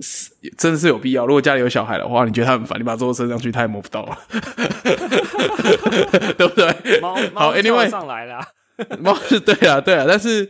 [0.00, 1.26] 是真的是有必要。
[1.26, 4.18] 如果家里有小孩的话，你觉得他很烦，你把桌子升上去，他也摸不到了，
[6.36, 7.00] 对不对？
[7.00, 8.40] 猫好，anyway，上来了，
[9.00, 10.48] 猫是对啊，对啊，但是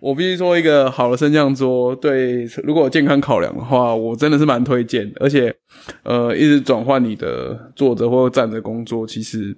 [0.00, 5.16] 我必须说，一个好的升降桌，对，如果有健康考量的话，我真的是蛮推荐的。
[5.20, 5.54] 而且，
[6.02, 9.54] 呃，一直转换你的坐着或站着工作，其实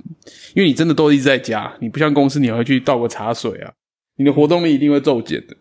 [0.55, 3.71] 因为你真的都一直在家，你不像公司，你还会去倒个茶水啊，
[4.17, 5.57] 你的活动力一定会骤减的。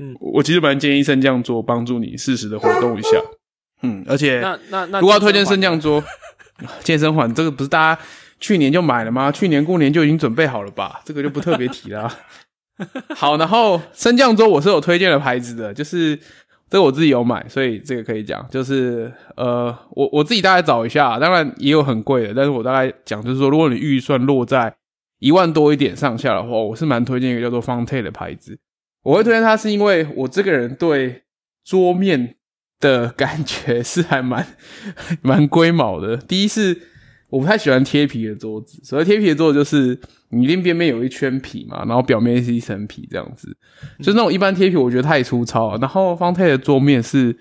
[0.00, 3.10] 嗯我我其实蛮建议升降桌帮助你适时的活动一下。
[3.82, 6.02] 嗯，而且那那那如果要推荐升降桌，
[6.82, 8.00] 健身环这个不是大家
[8.40, 9.30] 去年就买了吗？
[9.30, 11.00] 去年过年就已经准备好了吧？
[11.04, 12.12] 这个就不特别提啦。
[13.14, 16.16] 好，然后升降桌我是有推荐的牌子的，就是
[16.70, 18.46] 这个我自己有买，所以这个可以讲。
[18.50, 24.72] 就是呃，我我自己大概找一下，当然也有很贵的，但是我大概讲就是说，如果你预算落在
[25.18, 28.58] 一万多一点上下的话，我是蛮推荐一个叫做 Fonte 的牌子。
[29.02, 31.22] 我会推荐它是因为我这个人对
[31.64, 32.36] 桌面
[32.80, 34.46] 的感觉是还蛮
[35.22, 36.16] 蛮龟毛的。
[36.16, 36.80] 第一是
[37.30, 39.98] 我不太喜欢贴皮的桌子，所谓贴皮的桌子就是
[40.30, 43.56] 你一定边边有一圈皮嘛，然后表面是一层皮这样子，
[43.98, 45.78] 就是那种一般贴皮，我觉得太粗糙了。
[45.78, 47.36] 然后方太的桌面是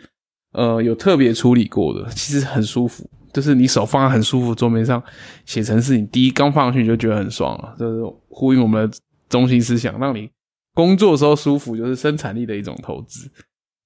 [0.53, 3.09] 呃有特别处理过的，其实很舒服。
[3.33, 5.03] 就是你手放在很舒服的桌面上
[5.45, 8.97] 写程式，你第一刚放上去你就觉得很爽了，就是呼应我们的
[9.29, 10.27] 中心思想，让你
[10.73, 13.29] 工作的时候舒服，就是生产力的一种投资。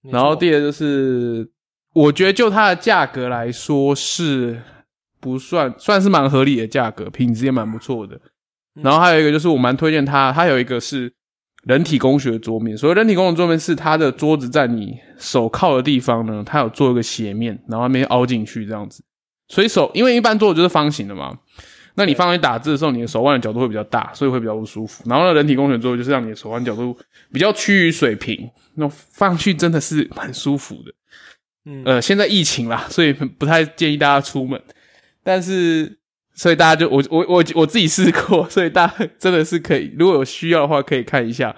[0.10, 1.50] 然后第二就是，
[1.94, 4.62] 我觉得就它的价格来说是
[5.20, 8.16] 不算算是蛮合理的价格，品质也蛮不错的。
[8.76, 11.14] 嗯然后还有一个就是我蛮推荐它，它有一个是
[11.66, 12.76] 人体工学桌面。
[12.78, 19.04] 所谓人体工学桌面是它的桌子在你手靠的地方呢，它有做一个斜面，然后那边凹进去这样子。
[19.50, 21.38] 所以手因为一般桌子就是方形的嘛，
[21.96, 25.04] 那你放上去打字的时候，你的手腕的角度会比较大，所以会比较不舒服。
[25.10, 26.98] 然后呢，人体工学桌就是让你的手腕角度
[27.32, 30.94] 比较趋于水平，那放上去真的是蛮舒服的。
[31.66, 34.60] 嗯呃，现在疫情啦，所以不太建议大家出门。
[35.24, 36.00] 但是，
[36.34, 41.56] 所以大家就我我我我自己试过， 所以大家真的是可以，如果有需要的话，可以看一下。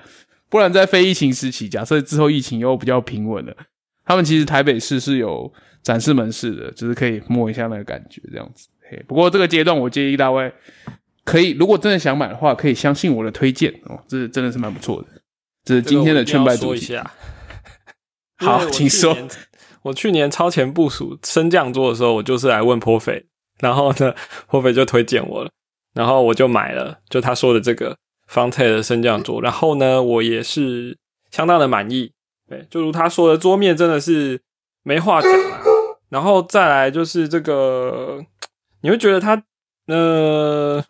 [0.50, 3.56] 不然在非疫情时期，假设之后疫情又比较平稳了，
[4.04, 8.68] 他们其实台北市是有展示门市的，就是可以摸一下那个感觉这样子。
[8.94, 10.54] 嘿，不过这个阶段我建议大卫
[11.24, 15.08] 可以，如果真的想买的话，可以相信我的推荐哦，这真的是蛮不错的。
[15.64, 16.80] 这是今天的劝败主题。
[16.82, 17.12] 说一下。
[18.38, 19.18] 好请说。
[19.84, 23.26] 我去年超前部署升降桌的时候，我就是来问颇肥，
[23.60, 24.14] 然后呢，
[24.48, 25.50] 颇肥就推荐我了，
[25.94, 30.98] 然后我就买了，就他说的这个方太的升降桌，然后呢，我也是
[31.32, 32.14] 相当的满意。
[32.50, 34.42] 对，就如他说的，桌面真的是
[34.84, 35.62] 没话讲啊。
[36.10, 38.24] 然后再来就是这个，
[38.84, 39.42] 你会觉得它
[39.88, 40.84] 呃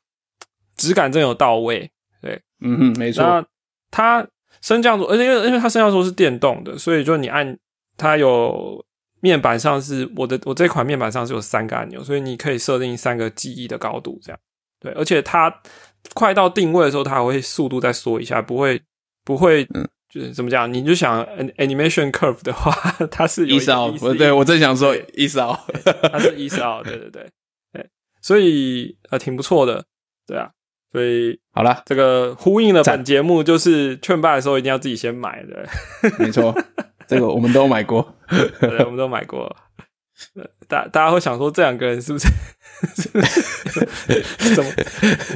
[0.76, 1.90] 质感真有到位，
[2.22, 2.42] 对。
[2.60, 3.24] 嗯哼，没错。
[3.24, 3.46] 那
[3.90, 4.28] 它
[4.62, 7.58] 升降桌，而且因为因为它升降桌是电动的，所以就你按
[7.96, 8.84] 它有
[9.22, 14.40] 面板上是我的我这款面板上是有三个按钮，所以你可以设定三个记忆的高度，这样。
[14.80, 15.62] 对，而且它
[16.14, 18.82] 快到定位的时候，它还会速度再缩一下，不会
[19.24, 19.88] 不会，嗯。
[20.14, 20.72] 就是怎么讲？
[20.72, 22.72] 你就想 an- animation curve 的话，
[23.10, 25.04] 它是有一意思啊个，我对我正想说对。
[25.16, 25.60] 意思啊，
[26.12, 27.32] 它是一十二，对对对对，
[28.24, 29.86] 所以呃挺不错的，
[30.26, 30.50] 对啊，
[30.92, 35.64] 所以好了，这个呼应了赞本节目，就是劝败的时候一定要自己先买的，
[36.18, 36.56] 没错，
[37.08, 38.16] 这个我们都买过。
[38.60, 39.56] 对，我们都买过。
[40.36, 42.28] 呃大大家会想说，这两个人是不是
[42.96, 43.42] 是不是
[44.54, 44.72] 什么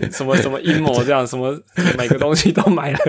[0.10, 1.28] 什么什么阴谋这样？
[1.28, 1.60] 什么
[1.98, 3.00] 每个东西都买了？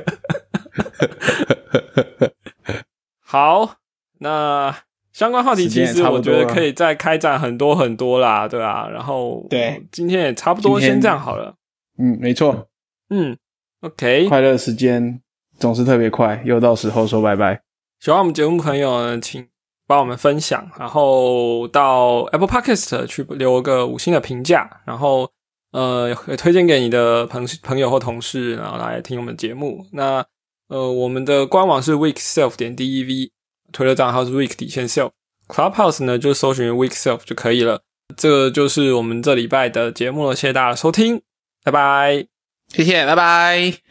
[3.21, 3.77] 好，
[4.19, 4.75] 那
[5.19, 8.89] 相关话题其实我觉得可以再开展很多很多啦，对啊。
[8.89, 11.53] 然后对，今天也差不多先这样好了。
[11.99, 12.69] 嗯，没错，
[13.11, 13.37] 嗯
[13.81, 15.21] ，OK，快乐时间
[15.59, 17.61] 总是特别快，又到时候说拜拜。
[17.99, 19.45] 喜欢我们节目朋友呢，请
[19.89, 25.29] 帮我们分享，然后到 Apple Podcast 去留个五星的评价，然后
[25.73, 29.85] 呃推荐给你的朋朋友或同事，然后来听我们节目。
[29.95, 30.25] 那
[30.69, 33.33] 呃我们的官网是 week self 点 d e v，
[33.73, 37.81] 推特账号是 week 底线 self，Clubhouse 呢就搜寻 week self 就可以了。
[38.17, 41.21] 这个就是我们这礼拜的节目了，谢谢大家收听，
[41.63, 42.27] 拜拜，
[42.69, 43.88] 谢谢，拜拜。